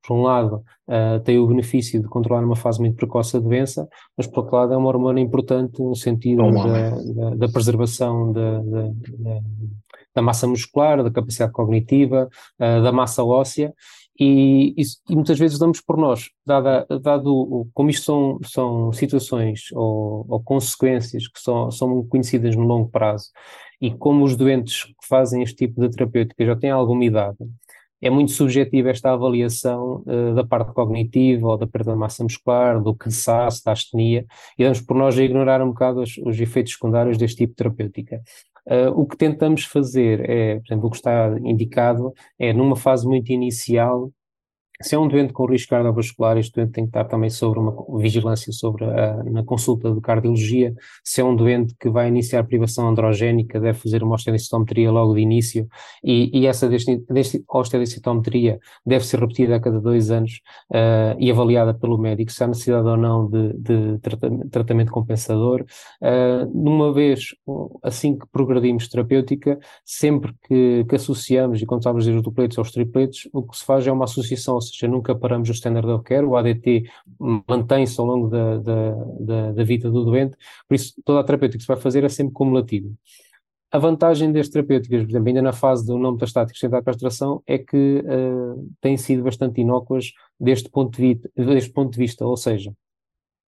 por 0.09 0.15
um 0.15 0.21
lado, 0.23 0.63
uh, 0.87 1.19
tem 1.23 1.37
o 1.37 1.45
benefício 1.45 2.01
de 2.01 2.07
controlar 2.07 2.43
uma 2.43 2.55
fase 2.55 2.79
muito 2.79 2.95
precoce 2.95 3.33
da 3.33 3.39
doença, 3.39 3.87
mas 4.17 4.25
por 4.25 4.39
outro 4.39 4.55
lado 4.55 4.73
é 4.73 4.77
uma 4.77 4.87
hormona 4.87 5.19
importante 5.19 5.81
no 5.81 5.95
sentido 5.95 6.51
da, 6.51 6.89
da, 6.89 7.35
da, 7.35 7.49
preservação 7.49 8.31
da, 8.31 8.59
da, 10.15 10.21
massa 10.21 10.47
muscular, 10.47 11.03
da 11.03 11.11
capacidade 11.11 11.51
cognitiva, 11.51 12.27
uh, 12.59 12.83
da 12.83 12.91
massa 12.91 13.23
óssea, 13.23 13.73
e, 14.19 14.73
e, 14.77 14.83
e, 15.09 15.15
muitas 15.15 15.39
vezes 15.39 15.57
damos 15.57 15.79
por 15.79 15.97
nós, 15.97 16.29
dada, 16.45 16.85
dado 17.01 17.67
como 17.73 17.89
isto 17.89 18.03
são, 18.03 18.39
são 18.43 18.91
situações 18.91 19.71
ou, 19.71 20.25
ou, 20.27 20.43
consequências 20.43 21.27
que 21.27 21.39
são, 21.39 21.71
são 21.71 22.05
conhecidas 22.05 22.55
no 22.55 22.63
longo 22.63 22.89
prazo, 22.89 23.29
e 23.79 23.91
como 23.91 24.25
os 24.25 24.35
doentes 24.35 24.83
que 24.83 25.07
fazem 25.07 25.41
este 25.41 25.55
tipo 25.67 25.79
de 25.79 25.89
terapêutica 25.89 26.45
já 26.45 26.55
têm 26.55 26.69
alguma 26.69 27.05
idade, 27.05 27.37
é 28.01 28.09
muito 28.09 28.31
subjetiva 28.31 28.89
esta 28.89 29.11
avaliação 29.11 30.03
uh, 30.05 30.33
da 30.33 30.43
parte 30.43 30.73
cognitiva 30.73 31.47
ou 31.47 31.57
da 31.57 31.67
perda 31.67 31.91
de 31.91 31.97
massa 31.97 32.23
muscular, 32.23 32.81
do 32.81 32.95
cansaço, 32.95 33.63
da 33.63 33.73
astenia, 33.73 34.25
e 34.57 34.63
damos 34.63 34.81
por 34.81 34.95
nós 34.95 35.17
a 35.17 35.23
ignorar 35.23 35.61
um 35.61 35.69
bocado 35.69 36.01
os, 36.01 36.17
os 36.17 36.39
efeitos 36.39 36.73
secundários 36.73 37.17
deste 37.17 37.37
tipo 37.37 37.51
de 37.51 37.57
terapêutica. 37.57 38.21
Uh, 38.69 38.91
o 38.95 39.07
que 39.07 39.17
tentamos 39.17 39.63
fazer 39.65 40.29
é, 40.29 40.59
por 40.59 40.67
exemplo, 40.67 40.87
o 40.87 40.91
que 40.91 40.97
está 40.97 41.35
indicado 41.39 42.13
é 42.37 42.53
numa 42.53 42.75
fase 42.75 43.07
muito 43.07 43.31
inicial 43.31 44.11
se 44.81 44.95
é 44.95 44.99
um 44.99 45.09
doente 45.09 45.33
com 45.33 45.45
risco 45.45 45.71
cardiovascular, 45.71 46.37
este 46.37 46.53
doente 46.53 46.71
tem 46.71 46.85
que 46.85 46.89
estar 46.89 47.03
também 47.03 47.29
sobre 47.29 47.59
uma 47.59 47.99
vigilância 47.99 48.53
sobre 48.53 48.85
a, 48.85 49.21
na 49.25 49.43
consulta 49.43 49.93
de 49.93 49.99
cardiologia. 49.99 50.73
Se 51.03 51.19
é 51.19 51.23
um 51.23 51.35
doente 51.35 51.75
que 51.77 51.89
vai 51.89 52.07
iniciar 52.07 52.45
privação 52.45 52.87
androgénica, 52.87 53.59
deve 53.59 53.77
fazer 53.77 54.01
uma 54.03 54.15
osteodicitometria 54.15 54.89
logo 54.89 55.15
de 55.15 55.21
início 55.21 55.67
e, 56.01 56.29
e 56.33 56.47
essa 56.47 56.69
osteodicitometria 57.49 58.57
deve 58.85 59.05
ser 59.05 59.19
repetida 59.19 59.57
a 59.57 59.59
cada 59.59 59.81
dois 59.81 60.11
anos 60.11 60.39
uh, 60.71 61.15
e 61.19 61.29
avaliada 61.29 61.73
pelo 61.73 61.97
médico 61.97 62.31
se 62.31 62.41
há 62.41 62.47
necessidade 62.47 62.87
ou 62.87 62.95
não 62.95 63.29
de, 63.29 63.53
de 63.57 63.99
tratamento, 63.99 64.49
tratamento 64.49 64.91
compensador. 64.93 65.65
Uh, 66.01 66.49
numa 66.53 66.93
vez, 66.93 67.35
assim 67.83 68.17
que 68.17 68.25
progredimos 68.31 68.87
terapêutica, 68.87 69.59
sempre 69.83 70.33
que, 70.47 70.85
que 70.87 70.95
associamos, 70.95 71.61
e 71.61 71.65
quando 71.65 71.81
estamos 71.81 71.97
a 71.97 72.05
dizer 72.05 72.17
os 72.17 72.23
dupletos 72.23 72.57
aos 72.57 72.71
tripletos, 72.71 73.27
o 73.33 73.43
que 73.43 73.57
se 73.57 73.65
faz 73.65 73.85
é 73.85 73.91
uma 73.91 74.05
associação 74.05 74.57
seja, 74.69 74.87
nunca 74.87 75.15
paramos 75.15 75.49
o 75.49 75.51
standard 75.51 75.87
of 75.89 76.03
care, 76.03 76.25
o 76.25 76.35
ADT 76.35 76.89
mantém-se 77.47 77.99
ao 77.99 78.05
longo 78.05 78.27
da, 78.27 78.57
da, 78.57 78.91
da, 79.19 79.51
da, 79.51 79.63
vida 79.63 79.89
do 79.89 80.03
doente, 80.03 80.37
por 80.67 80.75
isso 80.75 80.93
toda 81.03 81.19
a 81.19 81.23
terapêutica 81.23 81.57
que 81.57 81.63
se 81.63 81.67
vai 81.67 81.77
fazer 81.77 82.03
é 82.03 82.09
sempre 82.09 82.33
cumulativa. 82.33 82.89
A 83.71 83.77
vantagem 83.77 84.31
das 84.31 84.49
terapêuticas, 84.49 85.03
por 85.03 85.09
exemplo, 85.11 85.27
ainda 85.27 85.41
na 85.43 85.53
fase 85.53 85.85
do 85.85 85.97
não 85.97 86.13
metastático 86.13 86.57
sem 86.57 86.69
castração, 86.69 87.43
é 87.45 87.59
que 87.59 87.99
uh, 87.99 88.67
têm 88.81 88.97
sido 88.97 89.23
bastante 89.23 89.61
inócuas 89.61 90.11
deste 90.39 90.69
ponto 90.69 90.95
de, 90.95 91.13
vista, 91.13 91.29
deste 91.35 91.71
ponto 91.71 91.91
de 91.91 91.97
vista, 91.99 92.25
ou 92.25 92.35
seja, 92.35 92.71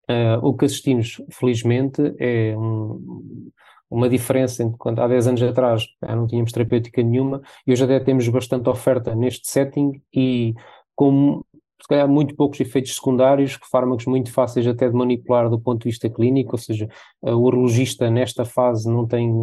uh, 0.10 0.46
o 0.46 0.54
que 0.54 0.66
assistimos, 0.66 1.20
felizmente, 1.32 2.02
é 2.20 2.56
um, 2.56 3.52
uma 3.92 4.08
diferença 4.08 4.64
entre 4.64 4.78
quando 4.78 5.02
há 5.02 5.08
10 5.08 5.28
anos 5.28 5.44
atrás 5.44 5.86
não 6.02 6.26
tínhamos 6.26 6.54
terapêutica 6.54 7.04
nenhuma 7.04 7.42
e 7.68 7.74
hoje 7.74 7.84
até 7.84 8.00
temos 8.00 8.28
bastante 8.30 8.70
oferta 8.70 9.14
neste 9.14 9.50
setting 9.50 10.02
e 10.14 10.56
com 11.02 11.42
se 11.82 11.88
calhar 11.88 12.08
muito 12.08 12.36
poucos 12.36 12.60
efeitos 12.60 12.94
secundários, 12.94 13.58
fármacos 13.72 14.06
muito 14.06 14.32
fáceis 14.32 14.68
até 14.68 14.88
de 14.88 14.96
manipular 14.96 15.50
do 15.50 15.60
ponto 15.60 15.82
de 15.82 15.90
vista 15.90 16.08
clínico, 16.08 16.52
ou 16.52 16.58
seja, 16.60 16.88
o 17.24 17.38
urologista 17.38 18.08
nesta 18.08 18.46
fase 18.46 18.88
não 18.88 19.08
tem, 19.08 19.34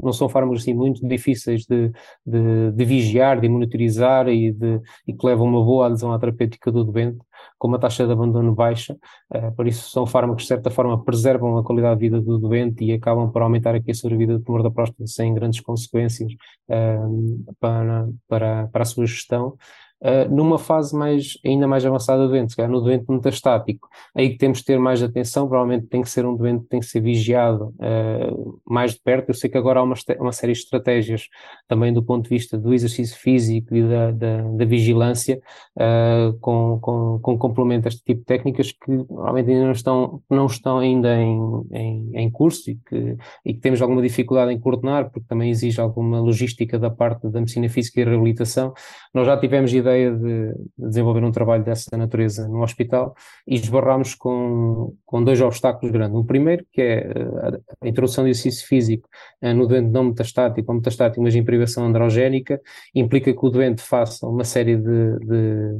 não 0.00 0.12
são 0.12 0.28
fármacos 0.28 0.62
assim 0.62 0.74
muito 0.74 1.04
difíceis 1.06 1.64
de, 1.66 1.90
de, 2.24 2.70
de 2.70 2.84
vigiar, 2.84 3.40
de 3.40 3.48
monitorizar 3.48 4.28
e, 4.28 4.52
de, 4.52 4.80
e 5.08 5.12
que 5.12 5.26
levam 5.26 5.48
uma 5.48 5.64
boa 5.64 5.86
adesão 5.86 6.12
à 6.12 6.18
terapêutica 6.20 6.70
do 6.70 6.84
doente, 6.84 7.18
com 7.58 7.66
uma 7.66 7.80
taxa 7.80 8.06
de 8.06 8.12
abandono 8.12 8.54
baixa, 8.54 8.96
uh, 9.34 9.52
por 9.56 9.66
isso 9.66 9.90
são 9.90 10.06
fármacos 10.06 10.44
que 10.44 10.44
de 10.44 10.54
certa 10.54 10.70
forma 10.70 11.02
preservam 11.04 11.58
a 11.58 11.64
qualidade 11.64 11.98
de 11.98 12.06
vida 12.06 12.20
do 12.20 12.38
doente 12.38 12.84
e 12.84 12.92
acabam 12.92 13.28
por 13.32 13.42
aumentar 13.42 13.74
aqui 13.74 13.90
a 13.90 13.94
sobrevida 13.94 14.38
do 14.38 14.44
tumor 14.44 14.62
da 14.62 14.70
próstata 14.70 15.04
sem 15.08 15.34
grandes 15.34 15.60
consequências 15.60 16.32
uh, 16.68 17.54
para, 17.58 18.08
para, 18.28 18.68
para 18.68 18.82
a 18.82 18.86
sua 18.86 19.04
gestão 19.04 19.56
uh, 20.02 20.34
numa 20.34 20.58
fase 20.58 20.96
mais, 20.96 21.38
ainda 21.44 21.66
mais 21.66 21.84
avançada 21.84 22.22
do 22.22 22.28
doente, 22.28 22.54
no 22.68 22.80
doente 22.80 23.04
metastático. 23.08 23.88
Aí 24.14 24.30
que 24.30 24.38
temos 24.38 24.58
de 24.58 24.64
ter 24.64 24.78
mais 24.78 25.02
atenção, 25.02 25.48
provavelmente 25.48 25.86
tem 25.86 26.02
que 26.02 26.10
ser 26.10 26.26
um 26.26 26.36
doente 26.36 26.62
que 26.62 26.68
tem 26.68 26.80
que 26.80 26.86
ser 26.86 27.00
vigiado 27.00 27.74
uh, 27.78 28.60
mais 28.66 28.92
de 28.92 29.00
perto. 29.00 29.30
Eu 29.30 29.34
sei 29.34 29.50
que 29.50 29.58
agora 29.58 29.80
há 29.80 29.82
uma, 29.82 29.94
uma 30.20 30.32
série 30.32 30.52
de 30.52 30.60
estratégias 30.60 31.28
também 31.66 31.92
do 31.92 32.02
ponto 32.02 32.24
de 32.24 32.30
vista 32.30 32.58
do 32.58 32.72
exercício 32.72 33.18
físico 33.18 33.74
e 33.74 33.82
da, 33.82 34.10
da, 34.10 34.42
da 34.42 34.64
vigilância, 34.64 35.40
uh, 35.76 36.38
com, 36.40 36.78
com, 36.80 37.18
com 37.20 37.38
complemento 37.38 37.86
a 37.86 37.90
este 37.90 38.02
tipo 38.02 38.20
de 38.20 38.26
técnicas 38.26 38.72
que 38.72 39.04
provavelmente 39.04 39.50
ainda 39.50 39.64
não 39.64 39.72
estão, 39.72 40.22
não 40.30 40.46
estão 40.46 40.78
ainda 40.78 41.16
em, 41.16 41.38
em, 41.72 42.10
em 42.14 42.30
curso 42.30 42.70
e 42.70 42.78
que, 42.88 43.16
e 43.44 43.54
que 43.54 43.60
temos 43.60 43.80
alguma 43.82 44.02
dificuldade 44.02 44.52
em 44.52 44.58
coordenar, 44.58 45.10
porque 45.10 45.26
também 45.28 45.50
exige 45.50 45.80
alguma 45.80 46.20
logística 46.20 46.78
da 46.78 46.90
parte 46.90 47.28
da 47.28 47.40
medicina 47.40 47.68
física 47.68 48.00
e 48.00 48.04
reabilitação. 48.04 48.72
Nós 49.14 49.26
já 49.26 49.36
tivemos 49.36 49.72
ideia 49.72 49.87
ideia 49.88 50.10
de 50.12 50.54
desenvolver 50.76 51.24
um 51.24 51.32
trabalho 51.32 51.64
dessa 51.64 51.96
natureza 51.96 52.46
no 52.48 52.62
hospital 52.62 53.14
e 53.46 53.54
esbarramos 53.54 54.14
com, 54.14 54.94
com 55.04 55.24
dois 55.24 55.40
obstáculos 55.40 55.90
grandes. 55.90 56.16
O 56.16 56.24
primeiro, 56.24 56.64
que 56.72 56.82
é 56.82 56.98
eh, 56.98 57.60
a 57.80 57.88
introdução 57.88 58.24
de 58.24 58.30
exercício 58.30 58.66
físico 58.66 59.08
eh, 59.40 59.54
no 59.54 59.66
doente 59.66 59.90
não 59.90 60.04
metastático 60.04 60.70
ou 60.70 60.76
metastático, 60.76 61.22
mas 61.22 61.34
em 61.34 61.44
privação 61.44 61.86
androgénica, 61.86 62.60
implica 62.94 63.32
que 63.32 63.46
o 63.46 63.50
doente 63.50 63.82
faça 63.82 64.26
uma 64.26 64.44
série 64.44 64.76
de, 64.76 65.18
de, 65.18 65.78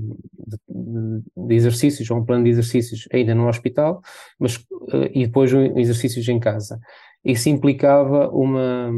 de, 0.69 1.23
de 1.37 1.55
exercícios, 1.55 2.11
ou 2.11 2.19
um 2.19 2.25
plano 2.25 2.45
de 2.45 2.51
exercícios 2.51 3.07
ainda 3.13 3.35
no 3.35 3.49
hospital, 3.49 4.01
mas, 4.39 4.65
eh, 4.93 5.11
e 5.15 5.27
depois 5.27 5.53
exercícios 5.53 6.29
em 6.29 6.41
casa. 6.41 6.81
Isso 7.25 7.49
implicava 7.49 8.29
uma 8.31 8.91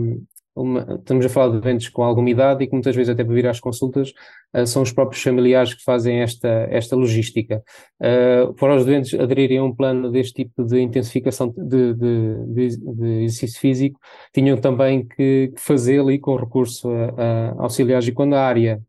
uma, 0.54 0.96
estamos 0.98 1.24
a 1.24 1.28
falar 1.28 1.54
de 1.54 1.60
doentes 1.60 1.88
com 1.88 2.02
alguma 2.02 2.28
idade 2.28 2.64
e 2.64 2.66
que 2.66 2.72
muitas 2.72 2.94
vezes 2.94 3.10
até 3.10 3.24
para 3.24 3.34
vir 3.34 3.46
às 3.46 3.60
consultas 3.60 4.12
uh, 4.54 4.66
são 4.66 4.82
os 4.82 4.92
próprios 4.92 5.22
familiares 5.22 5.74
que 5.74 5.82
fazem 5.82 6.20
esta, 6.20 6.48
esta 6.70 6.96
logística. 6.96 7.62
Uh, 8.00 8.52
para 8.54 8.76
os 8.76 8.84
doentes 8.84 9.18
aderirem 9.18 9.58
a 9.58 9.64
um 9.64 9.74
plano 9.74 10.10
deste 10.10 10.44
tipo 10.44 10.64
de 10.64 10.80
intensificação 10.80 11.48
de, 11.56 11.94
de, 11.94 12.46
de, 12.46 12.76
de 12.76 13.06
exercício 13.24 13.60
físico, 13.60 14.00
tinham 14.34 14.56
também 14.56 15.06
que 15.06 15.52
fazê-lo 15.56 16.10
com 16.20 16.36
recurso 16.36 16.90
a, 16.90 17.52
a 17.58 17.62
auxiliares 17.62 18.08
e 18.08 18.12
quando 18.12 18.34
a 18.34 18.42
área 18.44 18.82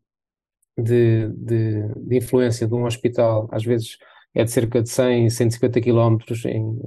de, 0.76 1.28
de, 1.28 1.88
de 1.96 2.16
influência 2.16 2.66
de 2.66 2.74
um 2.74 2.84
hospital, 2.84 3.48
às 3.52 3.64
vezes 3.64 3.98
é 4.34 4.44
de 4.44 4.50
cerca 4.50 4.82
de 4.82 4.88
100, 4.88 5.30
150 5.30 5.80
quilómetros 5.80 6.44
em, 6.44 6.80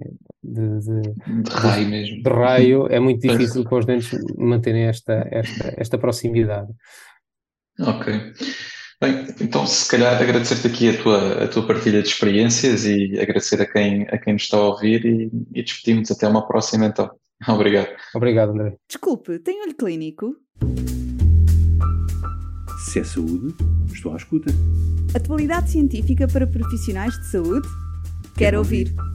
de, 0.55 0.79
de, 0.79 1.43
de, 1.43 1.49
raio 1.51 1.89
mesmo. 1.89 2.23
De 2.23 2.29
raio, 2.29 2.87
é 2.89 2.99
muito 2.99 3.27
difícil 3.27 3.63
para 3.63 3.77
os 3.79 3.85
dentes 3.85 4.09
manterem 4.37 4.83
esta, 4.83 5.27
esta, 5.31 5.73
esta 5.77 5.97
proximidade. 5.97 6.71
Ok. 7.79 8.13
Bem, 9.01 9.27
então 9.41 9.67
se 9.67 9.89
calhar 9.89 10.21
agradecer-te 10.21 10.67
aqui 10.67 10.89
a 10.89 11.03
tua, 11.03 11.43
a 11.43 11.47
tua 11.47 11.67
partilha 11.67 12.01
de 12.01 12.07
experiências 12.07 12.85
e 12.85 13.19
agradecer 13.19 13.61
a 13.61 13.65
quem, 13.65 14.03
a 14.03 14.17
quem 14.17 14.33
nos 14.33 14.43
está 14.43 14.57
a 14.57 14.69
ouvir 14.69 15.05
e, 15.05 15.29
e 15.53 15.61
despedirmos 15.61 16.09
até 16.11 16.27
uma 16.27 16.47
próxima 16.47 16.85
então. 16.85 17.11
Obrigado. 17.47 17.89
Obrigado, 18.15 18.51
André. 18.51 18.77
Desculpe, 18.87 19.39
tem 19.39 19.61
olho 19.61 19.75
clínico? 19.75 20.33
Se 22.85 22.99
é 22.99 23.03
saúde, 23.03 23.53
estou 23.93 24.13
à 24.13 24.15
escuta. 24.15 24.51
Atualidade 25.13 25.69
científica 25.69 26.27
para 26.27 26.47
profissionais 26.47 27.13
de 27.19 27.25
saúde? 27.27 27.67
Quero, 27.67 28.37
Quero 28.37 28.57
ouvir. 28.59 28.93
ouvir. 28.97 29.14